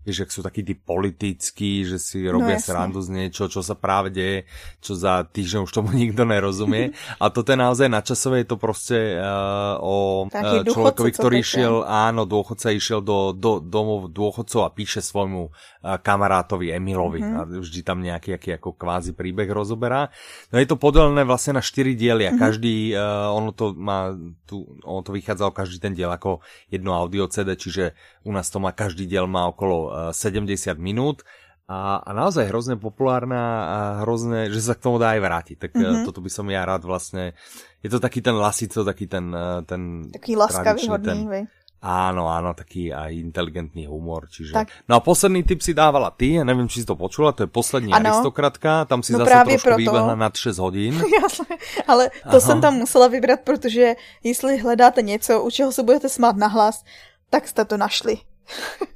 vieš, 0.00 0.24
ak 0.24 0.30
sú 0.32 0.40
takí 0.40 0.64
tí 0.64 0.72
politickí, 0.72 1.84
že 1.84 2.00
si 2.00 2.24
no 2.24 2.40
robia 2.40 2.56
no, 2.56 2.64
srandu 2.64 3.00
z 3.04 3.12
niečo, 3.12 3.52
čo 3.52 3.60
sa 3.60 3.76
práve 3.76 4.08
deje, 4.08 4.48
čo 4.80 4.96
za 4.96 5.28
týždeň 5.28 5.68
už 5.68 5.72
tomu 5.72 5.92
nikto 6.02 6.24
nerozumie. 6.24 6.96
A 7.20 7.28
toto 7.28 7.52
je 7.52 7.58
naozaj 7.60 7.92
načasové, 7.92 8.42
je 8.42 8.48
to 8.48 8.56
proste 8.56 8.96
uh, 9.20 9.76
o 9.76 10.24
uh, 10.24 10.64
človekovi, 10.64 11.10
ktorý 11.12 11.34
išiel, 11.44 11.74
áno, 11.84 12.24
dôchodca 12.24 12.72
išiel 12.72 13.04
do, 13.04 13.36
do 13.36 13.60
domov 13.60 14.08
dôchodcov 14.08 14.64
a 14.64 14.72
píše 14.72 15.04
svojmu 15.04 15.52
uh, 15.52 15.52
kamarátovi 16.00 16.72
Emilovi. 16.72 17.20
Mm-hmm. 17.20 17.36
A 17.36 17.60
vždy 17.60 17.80
tam 17.84 18.00
nejaký 18.00 18.40
aký, 18.40 18.56
ako 18.56 18.80
kvázi 18.80 19.12
príbeh 19.12 19.52
rozoberá. 19.52 20.08
No 20.48 20.56
je 20.56 20.64
to 20.64 20.80
podelené 20.80 21.28
vlastne 21.28 21.60
na 21.60 21.62
štyri 21.62 21.92
diely 21.92 22.24
a 22.24 22.32
mm-hmm. 22.32 22.40
každý, 22.40 22.96
uh, 22.96 23.36
ono 23.36 23.52
to 23.52 23.76
má, 23.76 24.16
tu, 24.48 24.64
ono 24.80 25.04
to 25.04 25.12
vychádzalo 25.12 25.52
každý 25.52 25.76
ten 25.76 25.92
diel 25.92 26.08
ako 26.08 26.40
jedno 26.72 26.96
audio 26.96 27.28
CD, 27.28 27.52
čiže 27.52 27.92
u 28.24 28.32
nás 28.32 28.48
to 28.48 28.56
má, 28.56 28.72
každý 28.72 29.04
diel 29.04 29.28
má 29.28 29.44
okolo 29.44 29.89
70 30.12 30.46
eh, 30.50 30.74
minút 30.78 31.26
a, 31.70 32.02
a 32.02 32.10
naozaj 32.10 32.50
hrozne 32.50 32.74
populárna 32.74 33.42
a 33.62 33.78
hrozne, 34.02 34.50
že 34.50 34.58
sa 34.58 34.74
k 34.74 34.82
tomu 34.82 34.98
dá 34.98 35.14
aj 35.14 35.20
vrátiť. 35.22 35.56
Tak 35.56 35.70
mm-hmm. 35.78 36.02
toto 36.02 36.18
by 36.18 36.30
som 36.30 36.50
ja 36.50 36.66
rád 36.66 36.82
vlastne, 36.82 37.38
je 37.78 37.86
to 37.86 38.02
taký 38.02 38.18
ten 38.18 38.34
lasico, 38.34 38.82
taký 38.82 39.06
ten, 39.06 39.30
eh, 39.30 39.62
ten 39.62 40.10
taký 40.10 40.34
laskavý 40.34 40.90
hodný, 40.90 41.30
ten, 41.30 41.46
Áno, 41.80 42.28
áno, 42.28 42.52
taký 42.52 42.92
aj 42.92 43.08
inteligentný 43.16 43.88
humor. 43.88 44.28
Čiže... 44.28 44.52
Tak. 44.52 44.68
No 44.84 44.96
a 44.96 45.00
posledný 45.00 45.40
tip 45.48 45.64
si 45.64 45.72
dávala 45.72 46.12
ty, 46.12 46.36
ja 46.36 46.44
neviem, 46.44 46.68
či 46.68 46.84
si 46.84 46.86
to 46.86 46.92
počula, 46.92 47.32
to 47.32 47.48
je 47.48 47.48
poslední 47.48 47.88
ano. 47.88 48.04
aristokratka, 48.04 48.84
tam 48.84 49.00
si 49.00 49.16
no 49.16 49.24
zase 49.24 49.32
trošku 49.32 49.64
proto. 49.64 49.80
vybehla 49.80 50.12
nad 50.12 50.36
6 50.36 50.60
hodín. 50.60 51.00
Jasne, 51.24 51.56
ale 51.88 52.12
to 52.28 52.36
Aha. 52.36 52.40
jsem 52.40 52.60
tam 52.60 52.84
musela 52.84 53.08
vybrat, 53.08 53.40
protože 53.40 53.96
jestli 54.20 54.60
hledáte 54.60 55.02
něco, 55.02 55.40
u 55.40 55.50
čeho 55.50 55.72
se 55.72 55.82
budete 55.82 56.08
smát 56.08 56.36
nahlas, 56.36 56.84
tak 57.30 57.48
jste 57.48 57.64
to 57.64 57.76
našli. 57.76 58.20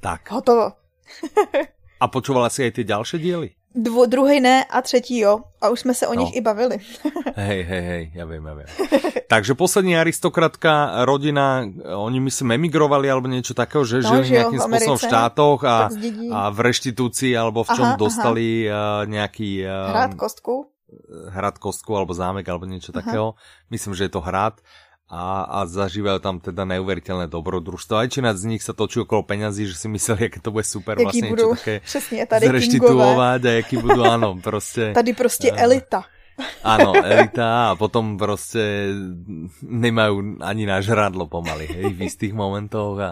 Tak. 0.00 0.30
Hotovo. 0.36 0.83
a 2.02 2.04
počúvala 2.10 2.50
si 2.50 2.64
aj 2.66 2.80
tie 2.80 2.84
ďalšie 2.84 3.18
diely? 3.20 3.50
Dvo, 3.74 4.06
druhý 4.06 4.38
ne 4.38 4.64
a 4.64 4.82
třetí 4.82 5.18
jo. 5.18 5.40
A 5.60 5.68
už 5.68 5.80
jsme 5.80 5.94
se 5.94 6.06
o 6.06 6.14
no. 6.14 6.20
nich 6.20 6.36
i 6.36 6.40
bavili. 6.40 6.78
hej, 7.36 7.62
hej, 7.62 7.82
hej, 7.82 8.04
ja 8.14 8.22
viem, 8.22 8.46
ja 8.46 8.54
viem. 8.54 8.70
Takže 9.26 9.58
poslední 9.58 9.98
aristokratka, 9.98 11.02
rodina, 11.02 11.66
oni 11.82 12.22
myslím 12.30 12.54
emigrovali 12.54 13.10
alebo 13.10 13.26
niečo 13.26 13.50
takého, 13.50 13.82
že 13.82 14.06
no, 14.06 14.22
žili 14.22 14.38
nejakým 14.38 14.62
v 14.62 14.66
spôsobom 14.70 14.98
v 15.02 15.06
štátoch 15.10 15.60
a, 15.66 15.90
a 16.30 16.40
v 16.54 16.58
reštitúcii 16.70 17.34
alebo 17.34 17.66
v 17.66 17.70
čom 17.74 17.88
aha, 17.90 17.98
dostali 17.98 18.70
aha. 18.70 19.10
nejaký... 19.10 19.66
Hrad 19.66 20.14
kostku. 20.14 20.70
Hrad 21.34 21.58
kostku 21.58 21.98
alebo 21.98 22.14
zámek 22.14 22.46
alebo 22.46 22.70
niečo 22.70 22.94
aha. 22.94 23.02
takého. 23.02 23.34
Myslím, 23.74 23.98
že 23.98 24.06
je 24.06 24.12
to 24.14 24.22
hrad 24.22 24.62
a, 25.04 25.44
a 25.44 25.58
zažívajú 25.68 26.18
tam 26.24 26.40
teda 26.40 26.64
neuveriteľné 26.64 27.28
dobrodružstvo. 27.28 28.00
Aj 28.00 28.08
či 28.08 28.24
nad 28.24 28.40
z 28.40 28.56
nich 28.56 28.64
sa 28.64 28.72
točí 28.72 29.04
okolo 29.04 29.20
peňazí, 29.20 29.68
že 29.68 29.76
si 29.76 29.86
mysleli, 29.92 30.32
aké 30.32 30.40
to 30.40 30.48
bude 30.48 30.64
super 30.64 30.96
jaký 30.96 31.04
vlastne 31.04 31.28
budú, 31.28 31.48
niečo 31.52 31.60
také 31.60 31.74
přesně, 31.84 32.26
tady 32.26 32.46
zreštituovať 32.46 33.40
a 33.44 33.50
jaký 33.50 33.76
budú, 33.76 34.00
áno, 34.04 34.40
proste. 34.40 34.96
Tady 34.96 35.12
proste 35.12 35.52
uh, 35.52 35.58
elita. 35.60 36.08
Áno, 36.64 36.96
elita 36.96 37.70
a 37.70 37.76
potom 37.78 38.16
proste 38.16 38.90
nemajú 39.62 40.40
ani 40.40 40.64
na 40.66 40.80
žradlo 40.80 41.30
pomaly, 41.30 41.68
hej, 41.70 41.86
v 41.94 42.00
istých 42.08 42.34
momentoch 42.34 42.96
a 42.98 43.10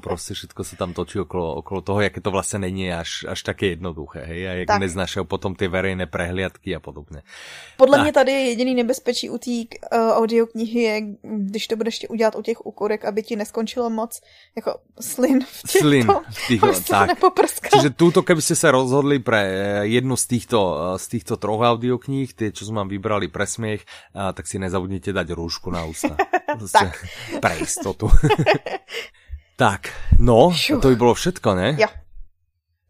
proste 0.00 0.32
všetko 0.32 0.62
sa 0.64 0.74
tam 0.78 0.96
točí 0.96 1.20
okolo, 1.20 1.60
okolo 1.60 1.80
toho, 1.82 2.00
jaké 2.00 2.22
to 2.22 2.30
vlastne 2.30 2.64
není 2.64 2.88
až, 2.88 3.28
až 3.28 3.42
také 3.42 3.74
jednoduché, 3.76 4.24
hej, 4.24 4.40
a 4.48 4.52
jak 4.62 4.68
tak. 4.70 5.26
potom 5.28 5.58
tie 5.58 5.68
verejné 5.68 6.06
prehliadky 6.06 6.72
a 6.76 6.80
podobne. 6.80 7.26
Podle 7.76 7.98
tak. 7.98 8.02
mě 8.02 8.12
tady 8.12 8.32
jediný 8.32 8.74
nebezpečí 8.74 9.30
u 9.30 9.38
té 9.38 9.50
uh, 9.50 10.10
audioknihy 10.18 10.80
je, 10.80 11.02
když 11.22 11.66
to 11.66 11.76
budeš 11.76 12.06
udělat 12.08 12.34
u 12.36 12.42
těch 12.42 12.66
úkurek, 12.66 13.04
aby 13.04 13.22
ti 13.22 13.36
neskončilo 13.36 13.90
moc 13.90 14.20
jako 14.56 14.78
slin 15.00 15.44
v 15.44 15.62
těch 15.62 15.82
Slin 15.82 16.06
v 16.30 16.46
tých, 16.48 16.60
tak. 16.88 17.10
Čiže 17.74 17.90
túto, 17.98 18.22
keby 18.22 18.38
ste 18.38 18.54
sa 18.54 18.70
rozhodli 18.70 19.18
pre 19.18 19.42
eh, 19.42 19.54
jednu 19.90 20.14
z 20.14 20.24
týchto, 20.30 20.58
eh, 20.62 20.78
z 21.02 21.06
týchto 21.18 21.34
troch 21.36 21.66
audiokníh, 21.66 22.30
tie 22.30 22.53
čo 22.54 22.70
sme 22.70 22.80
vám 22.80 22.90
vybrali 22.90 23.28
pre 23.28 23.44
smiech, 23.44 23.82
a, 24.14 24.30
tak 24.30 24.46
si 24.46 24.62
nezabudnite 24.62 25.10
dať 25.10 25.34
rúšku 25.34 25.68
na 25.74 25.84
ústa. 25.84 26.14
tak. 26.78 26.94
Pre 27.42 27.54
istotu. 27.58 28.06
tak, 29.62 29.90
no, 30.22 30.54
Šu. 30.54 30.78
to 30.78 30.94
by 30.94 30.96
bolo 30.96 31.14
všetko, 31.18 31.48
ne? 31.54 31.68
Jo. 31.74 31.90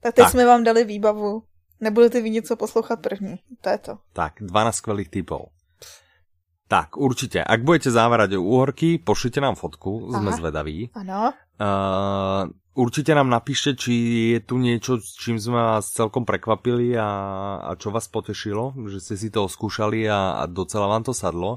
Tak 0.04 0.14
teď 0.14 0.24
tak. 0.24 0.32
jsme 0.32 0.44
vám 0.46 0.64
dali 0.64 0.84
výbavu. 0.84 1.42
Nebudete 1.80 2.20
vy 2.20 2.30
něco 2.30 2.56
poslouchat 2.56 3.00
první. 3.00 3.36
To 3.60 3.68
je 3.68 3.78
to. 3.78 3.98
Tak, 4.12 4.32
12 4.40 4.76
skvelých 4.76 5.08
typov. 5.08 5.48
Tak, 6.64 6.96
určite. 6.96 7.44
Ak 7.44 7.60
budete 7.60 7.92
závárať 7.92 8.40
úhorky, 8.40 8.96
pošlite 8.96 9.36
nám 9.36 9.52
fotku, 9.54 10.08
Aha. 10.08 10.16
sme 10.16 10.30
zvedaví. 10.32 10.88
Áno. 10.96 11.36
Uh, 11.60 12.50
Určite 12.74 13.14
nám 13.14 13.30
napíšte, 13.30 13.78
či 13.78 13.94
je 14.34 14.40
tu 14.42 14.58
niečo, 14.58 14.98
s 14.98 15.14
čím 15.14 15.38
sme 15.38 15.78
vás 15.78 15.94
celkom 15.94 16.26
prekvapili 16.26 16.98
a, 16.98 17.06
a 17.62 17.70
čo 17.78 17.94
vás 17.94 18.10
potešilo, 18.10 18.74
že 18.90 18.98
ste 18.98 19.14
si 19.14 19.30
to 19.30 19.46
skúšali 19.46 20.10
a, 20.10 20.42
a 20.42 20.50
docela 20.50 20.90
vám 20.90 21.06
to 21.06 21.14
sadlo. 21.14 21.54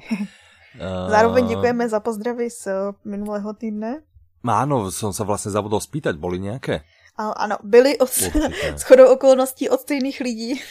Zároveň 1.10 1.48
děkujeme 1.48 1.90
za 1.90 2.00
pozdravy 2.06 2.54
z 2.54 2.94
minulého 3.02 3.50
týdne. 3.58 4.06
Áno, 4.46 4.94
som 4.94 5.10
sa 5.10 5.26
vlastne 5.26 5.50
zabudol 5.50 5.82
spýtať, 5.82 6.22
boli 6.22 6.38
nejaké? 6.38 6.86
Ano, 7.18 7.58
byli 7.64 7.98
od, 7.98 8.10
s 8.78 8.82
chodou 8.88 9.10
okolností 9.10 9.70
od 9.70 9.82
stejných 9.82 10.20
lidí. 10.22 10.62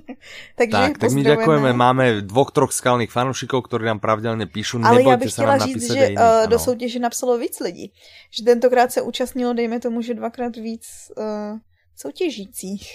Takže 0.58 0.76
tak, 0.76 0.98
tak 0.98 1.10
my 1.10 1.22
ďakujeme. 1.24 1.72
Máme 1.72 2.04
dvoch, 2.20 2.52
troch 2.52 2.72
skalných 2.72 3.08
fanúšikov, 3.08 3.64
ktorí 3.64 3.88
nám 3.88 4.00
pravidelně 4.00 4.46
píšu. 4.46 4.84
Ale 4.84 5.02
já 5.02 5.16
bych 5.16 5.32
chtěla 5.32 5.58
říct, 5.58 5.92
že 5.92 6.08
uh, 6.08 6.46
do 6.48 6.58
soutěže 6.58 6.98
napsalo 6.98 7.38
víc 7.38 7.60
lidí. 7.60 7.92
Že 8.30 8.44
tentokrát 8.44 8.92
se 8.92 9.02
účastnilo, 9.02 9.52
dejme 9.52 9.80
tomu, 9.80 10.02
že 10.02 10.14
dvakrát 10.14 10.56
víc 10.56 10.86
uh, 11.16 11.58
soutěžících. 11.96 12.88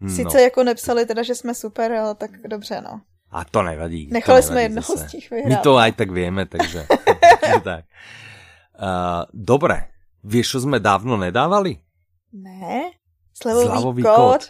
No. 0.00 0.14
Sice 0.14 0.42
jako 0.42 0.64
nepsali 0.64 1.06
teda, 1.06 1.22
že 1.22 1.34
jsme 1.34 1.54
super, 1.54 1.92
ale 1.92 2.14
tak 2.14 2.30
dobře, 2.48 2.80
no. 2.80 3.00
A 3.30 3.44
to 3.44 3.62
nevadí. 3.62 4.08
Nechali 4.12 4.42
to 4.42 4.48
jsme 4.48 4.62
jednoho 4.62 4.96
z 4.96 5.10
těch 5.10 5.30
vyhrát. 5.30 5.48
My 5.48 5.56
to 5.56 5.76
aj 5.76 5.92
tak 5.92 6.10
vieme, 6.10 6.46
takže... 6.46 6.86
tak. 7.64 7.84
Uh, 8.78 9.26
dobre. 9.34 9.92
Vieš, 10.24 10.46
čo 10.50 10.58
sme 10.64 10.80
dávno 10.82 11.18
nedávali? 11.18 11.87
Ne? 12.34 12.92
Slevový, 13.32 13.68
Zľavový 13.70 14.02
kód? 14.02 14.16
kód? 14.16 14.42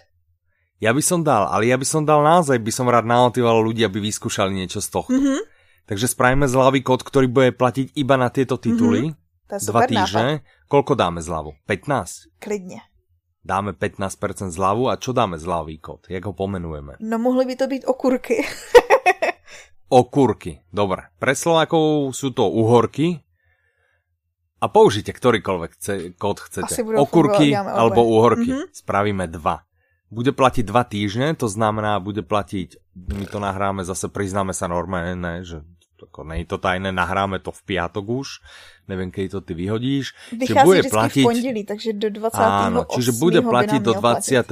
Ja 0.78 0.94
by 0.94 1.02
som 1.02 1.26
dal, 1.26 1.50
ale 1.50 1.66
ja 1.66 1.74
by 1.74 1.86
som 1.86 2.06
dal 2.06 2.22
naozaj, 2.22 2.54
by 2.62 2.70
som 2.70 2.86
rád 2.86 3.02
namotivoval 3.02 3.58
ľudí, 3.66 3.82
aby 3.82 3.98
vyskúšali 3.98 4.54
niečo 4.54 4.78
z 4.78 4.88
tohto. 4.94 5.10
Mm-hmm. 5.10 5.40
Takže 5.90 6.06
spravíme 6.06 6.46
zľavý 6.46 6.86
kód, 6.86 7.02
ktorý 7.02 7.26
bude 7.26 7.50
platiť 7.50 7.98
iba 7.98 8.14
na 8.14 8.30
tieto 8.30 8.60
tituly. 8.62 9.10
Mm-hmm. 9.10 9.26
Dva 9.48 9.82
týždne. 9.88 10.44
Nápad. 10.44 10.68
Koľko 10.68 10.92
dáme 10.94 11.20
zľavu? 11.24 11.56
15? 11.64 12.36
Klidne. 12.38 12.84
Dáme 13.40 13.72
15% 13.72 14.52
zľavu 14.52 14.92
a 14.92 15.00
čo 15.00 15.16
dáme 15.16 15.40
zľavý 15.40 15.80
kód? 15.80 16.04
Jak 16.12 16.28
ho 16.28 16.36
pomenujeme? 16.36 17.00
No 17.00 17.16
mohli 17.16 17.48
by 17.48 17.54
to 17.56 17.66
byť 17.66 17.82
okurky. 17.88 18.44
okurky, 19.88 20.60
dobre. 20.68 21.08
Pre 21.16 21.32
Slovákov 21.32 22.12
sú 22.12 22.36
to 22.36 22.44
uhorky, 22.44 23.24
a 24.58 24.66
použite 24.66 25.14
ktorýkoľvek 25.14 25.70
chce, 25.78 25.92
kód 26.18 26.42
chcete. 26.42 26.82
Okurky 26.98 27.54
alebo 27.54 28.02
uhorky. 28.02 28.50
Mm-hmm. 28.50 28.74
Spravíme 28.74 29.30
dva. 29.30 29.62
Bude 30.08 30.32
platiť 30.32 30.64
dva 30.64 30.88
týždne, 30.88 31.36
to 31.36 31.52
znamená, 31.52 32.00
bude 32.00 32.24
platiť, 32.24 32.80
my 32.96 33.28
to 33.28 33.38
nahráme, 33.44 33.84
zase 33.84 34.08
priznáme 34.08 34.56
sa 34.56 34.64
normálne, 34.64 35.14
ne, 35.20 35.34
že 35.44 35.60
ako 36.06 36.22
nie 36.30 36.46
je 36.46 36.54
to 36.54 36.58
tajné, 36.62 36.94
nahráme 36.94 37.42
to 37.42 37.50
v 37.50 37.60
piatok 37.74 38.06
už, 38.06 38.28
neviem, 38.88 39.12
keď 39.12 39.38
to 39.38 39.40
ty 39.44 39.52
vyhodíš. 39.52 40.16
Vychází 40.32 40.64
bude 40.64 40.82
platiť... 40.88 41.22
v 41.22 41.28
pondelí, 41.28 41.62
takže 41.66 41.90
do 41.92 42.08
28. 42.08 42.38
Áno, 42.40 42.80
čiže 42.88 43.12
bude 43.20 43.40
platiť 43.44 43.80
do 43.82 43.92
28. 43.98 44.48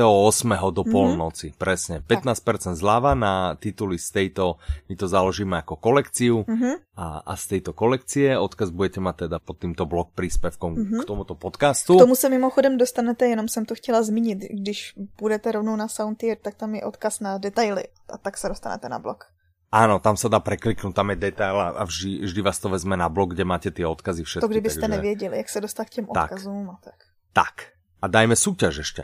do 0.77 0.83
mhm. 0.85 0.93
polnoci, 0.93 1.47
mm-hmm. 1.51 1.59
presne. 1.59 1.97
15% 2.05 2.77
zľava 2.77 3.17
na 3.17 3.57
tituly 3.57 3.97
z 3.97 4.09
tejto, 4.13 4.61
my 4.93 4.95
to 4.95 5.07
založíme 5.09 5.57
ako 5.57 5.81
kolekciu 5.81 6.45
mm-hmm. 6.45 6.75
a, 7.01 7.25
a 7.25 7.33
z 7.35 7.45
tejto 7.57 7.73
kolekcie 7.73 8.37
odkaz 8.37 8.71
budete 8.71 9.01
mať 9.01 9.27
teda 9.27 9.41
pod 9.41 9.57
týmto 9.65 9.89
blog 9.89 10.13
príspevkom 10.13 10.71
mm-hmm. 10.77 11.01
k 11.01 11.09
tomuto 11.09 11.35
podcastu. 11.35 11.97
K 11.97 12.05
tomu 12.05 12.15
se 12.15 12.29
mimochodem 12.29 12.77
dostanete, 12.77 13.27
jenom 13.27 13.49
jsem 13.49 13.65
to 13.65 13.75
chtěla 13.75 14.03
zmínit, 14.03 14.39
když 14.53 14.95
budete 15.21 15.53
rovnou 15.53 15.77
na 15.77 15.89
Soundtier, 15.89 16.37
tak 16.43 16.55
tam 16.55 16.75
je 16.75 16.85
odkaz 16.85 17.21
na 17.21 17.39
detaily 17.39 17.85
a 18.13 18.19
tak 18.19 18.37
se 18.37 18.49
dostanete 18.49 18.89
na 18.89 18.99
blog. 18.99 19.25
Áno, 19.67 19.99
tam 19.99 20.15
sa 20.15 20.31
dá 20.31 20.39
prekliknúť, 20.39 20.95
tam 20.95 21.11
je 21.11 21.19
detail 21.19 21.75
a 21.75 21.83
vždy, 21.83 22.23
vždy 22.23 22.41
vás 22.41 22.57
to 22.63 22.71
vezme 22.71 22.95
na 22.95 23.11
blog, 23.11 23.35
kde 23.35 23.43
máte 23.43 23.75
tie 23.75 23.83
odkazy 23.83 24.23
všetky. 24.23 24.47
To 24.47 24.49
kdybyste 24.49 24.81
takže... 24.81 24.97
nevěděli, 24.97 25.37
jak 25.37 25.49
se 25.49 25.61
dostat 25.61 25.85
k 25.85 25.91
těm 25.91 26.07
tak. 26.07 26.33
odkazům 26.33 26.71
a 26.71 26.79
tak. 26.85 26.95
Tak. 27.33 27.55
A 28.03 28.07
dajme 28.07 28.37
súťaž 28.37 28.87
ešte. 28.87 29.03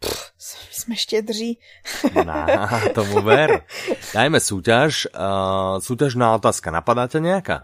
Pff, 0.00 0.32
sme 0.72 0.96
štědří. 0.96 1.58
Na, 2.24 2.46
tomu 2.96 3.20
ver. 3.22 3.68
Dajme 4.16 4.40
súťaž. 4.40 5.12
Uh, 5.12 5.76
súťažná 5.84 6.34
otázka. 6.36 6.72
Napadá 6.72 7.08
ťa 7.08 7.20
nejaká? 7.20 7.56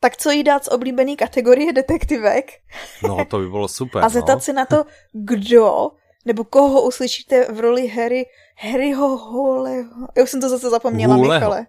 Tak 0.00 0.16
co 0.16 0.30
jí 0.30 0.42
dát 0.42 0.64
z 0.64 0.68
oblíbený 0.68 1.16
kategorie 1.16 1.72
detektivek? 1.72 2.62
No, 3.02 3.24
to 3.24 3.38
by 3.38 3.48
bylo 3.48 3.68
super. 3.68 4.04
A 4.04 4.08
zeptat 4.08 4.34
no. 4.34 4.40
si 4.40 4.52
na 4.52 4.66
to, 4.66 4.86
kdo 5.12 5.90
nebo 6.24 6.44
koho 6.44 6.82
uslyšíte 6.82 7.52
v 7.52 7.60
roli 7.60 7.88
Harry, 7.88 8.26
Harryho 8.56 9.16
Huleho. 9.16 10.08
Já 10.16 10.22
už 10.22 10.30
jsem 10.30 10.40
to 10.40 10.48
zase 10.48 10.70
zapomněla, 10.70 11.14
Huleho. 11.14 11.34
Michale. 11.34 11.66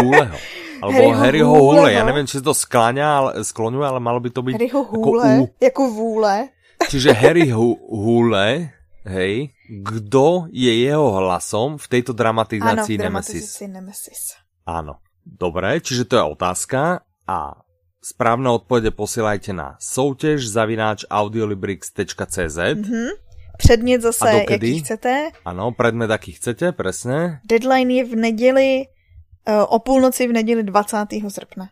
Huleho. 0.00 0.38
Alebo 0.82 0.98
Harryho, 0.98 1.20
Harryho 1.20 1.54
Hule. 1.54 1.92
Já 1.92 2.04
nevím, 2.04 2.26
či 2.26 2.40
to 2.40 2.54
skláňa, 2.54 3.16
ale, 3.16 3.44
skloňuje, 3.44 3.86
ale 3.88 4.00
malo 4.00 4.20
by 4.20 4.30
to 4.30 4.42
být 4.42 4.52
Harryho 4.52 4.84
Hule, 4.84 5.28
jako, 5.28 5.52
jako 5.60 5.90
vůle. 5.90 6.48
Čiže 6.88 7.12
Harry 7.12 7.50
Hule, 7.50 8.70
hej, 9.04 9.48
kdo 9.68 10.44
je 10.52 10.72
jeho 10.84 11.12
hlasom 11.12 11.78
v 11.78 11.86
tejto 11.88 12.12
dramatizácii 12.12 13.00
Áno, 13.00 13.04
Nemesis? 13.08 13.60
Nemesis. 13.64 14.36
Áno. 14.68 15.00
Dobre, 15.24 15.80
čiže 15.80 16.04
to 16.04 16.20
je 16.20 16.24
otázka 16.36 17.00
a 17.24 17.38
správne 18.04 18.52
odpovede 18.52 18.92
posielajte 18.92 19.56
na 19.56 19.80
soutěž 19.80 20.44
zavináč 20.44 21.08
audiolibrix.cz 21.08 22.58
mm-hmm. 22.60 23.08
Předmět 23.58 24.02
zase, 24.02 24.44
jaký 24.50 24.80
chcete. 24.80 25.30
Ano, 25.44 25.72
predmet, 25.72 26.10
aký 26.10 26.32
chcete, 26.32 26.72
presne. 26.72 27.40
Deadline 27.44 27.90
je 27.90 28.04
v 28.04 28.16
neděli, 28.16 28.84
eh, 29.46 29.62
o 29.62 29.78
půlnoci 29.78 30.28
v 30.28 30.32
neděli 30.32 30.62
20. 30.62 31.06
srpna. 31.28 31.68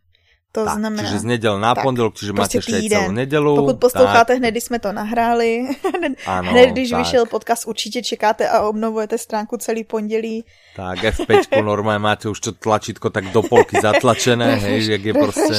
To 0.53 0.65
tak, 0.65 0.79
znamená... 0.79 1.09
Čiže 1.09 1.19
z 1.19 1.25
nedel 1.25 1.61
na 1.61 1.75
tak, 1.75 1.85
pondelok, 1.85 2.15
čiže 2.15 2.33
prostě 2.33 2.59
máte 2.59 2.77
ešte 2.77 2.89
celou 2.89 3.11
nedelu. 3.11 3.57
Pokud 3.57 3.77
posloucháte 3.81 4.33
tak. 4.33 4.39
hned, 4.39 4.51
když 4.51 4.65
jsme 4.65 4.79
to 4.79 4.93
nahráli, 4.93 5.69
ano, 6.27 6.51
hned, 6.51 6.67
když 6.71 6.91
tak. 6.91 6.99
vyšel 6.99 7.27
podcast, 7.27 7.67
určitě 7.67 8.03
čekáte 8.03 8.49
a 8.49 8.61
obnovujete 8.61 9.19
stránku 9.19 9.57
celý 9.57 9.85
pondělí. 9.85 10.45
Tak, 10.77 10.99
F5 10.99 11.65
normálně 11.65 11.99
máte 11.99 12.29
už 12.29 12.41
to 12.41 12.53
tlačítko 12.53 13.11
tak 13.11 13.25
do 13.33 13.43
polky 13.43 13.81
zatlačené, 13.83 14.55
hej, 14.57 14.87
jak 14.91 15.05
je 15.05 15.15
prostě 15.15 15.55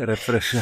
refresh. 0.00 0.56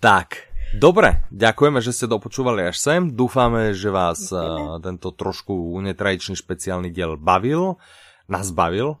tak, 0.00 0.26
Dobre, 0.72 1.28
ďakujeme, 1.28 1.84
že 1.84 1.92
ste 1.92 2.08
dopočúvali 2.08 2.64
až 2.64 2.80
sem. 2.80 3.12
Dúfame, 3.12 3.76
že 3.76 3.92
vás 3.92 4.32
uh, 4.32 4.80
tento 4.80 5.12
trošku 5.12 5.52
netradičný 5.84 6.32
špeciálny 6.32 6.88
diel 6.88 7.20
bavil. 7.20 7.76
Nás 8.24 8.48
bavil. 8.50 8.96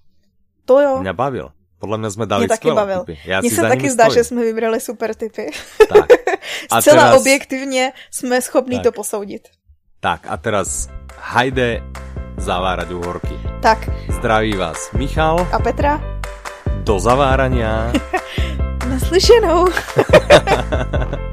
To 0.68 0.80
jo. 0.80 0.92
Mňa 1.00 1.12
bavil. 1.16 1.48
Podle 1.78 1.98
mě 1.98 2.10
jsme 2.10 2.26
dali 2.26 2.48
taky 2.48 2.70
bavil. 2.70 3.04
Typy. 3.04 3.18
Já 3.24 3.40
Mně 3.40 3.50
se 3.50 3.62
taky 3.62 3.90
zdá, 3.90 4.08
že 4.08 4.24
jsme 4.24 4.42
vybrali 4.42 4.80
super 4.80 5.14
typy. 5.14 5.50
Tak. 5.88 6.06
A 6.70 6.80
Zcela 6.80 7.02
teraz... 7.02 7.20
objektivně 7.20 7.92
jsme 8.10 8.42
schopní 8.42 8.76
tak. 8.76 8.84
to 8.84 8.92
posoudit. 8.92 9.48
Tak 10.00 10.26
a 10.28 10.36
teraz 10.36 10.90
hajde 11.18 11.82
zavárať 12.36 12.90
uhorky. 12.90 13.34
Tak. 13.62 13.90
Zdraví 14.10 14.52
vás 14.56 14.92
Michal. 14.92 15.46
A 15.52 15.58
Petra. 15.58 16.00
Do 16.82 16.98
zavárania. 16.98 17.92
Naslyšenou. 18.88 19.66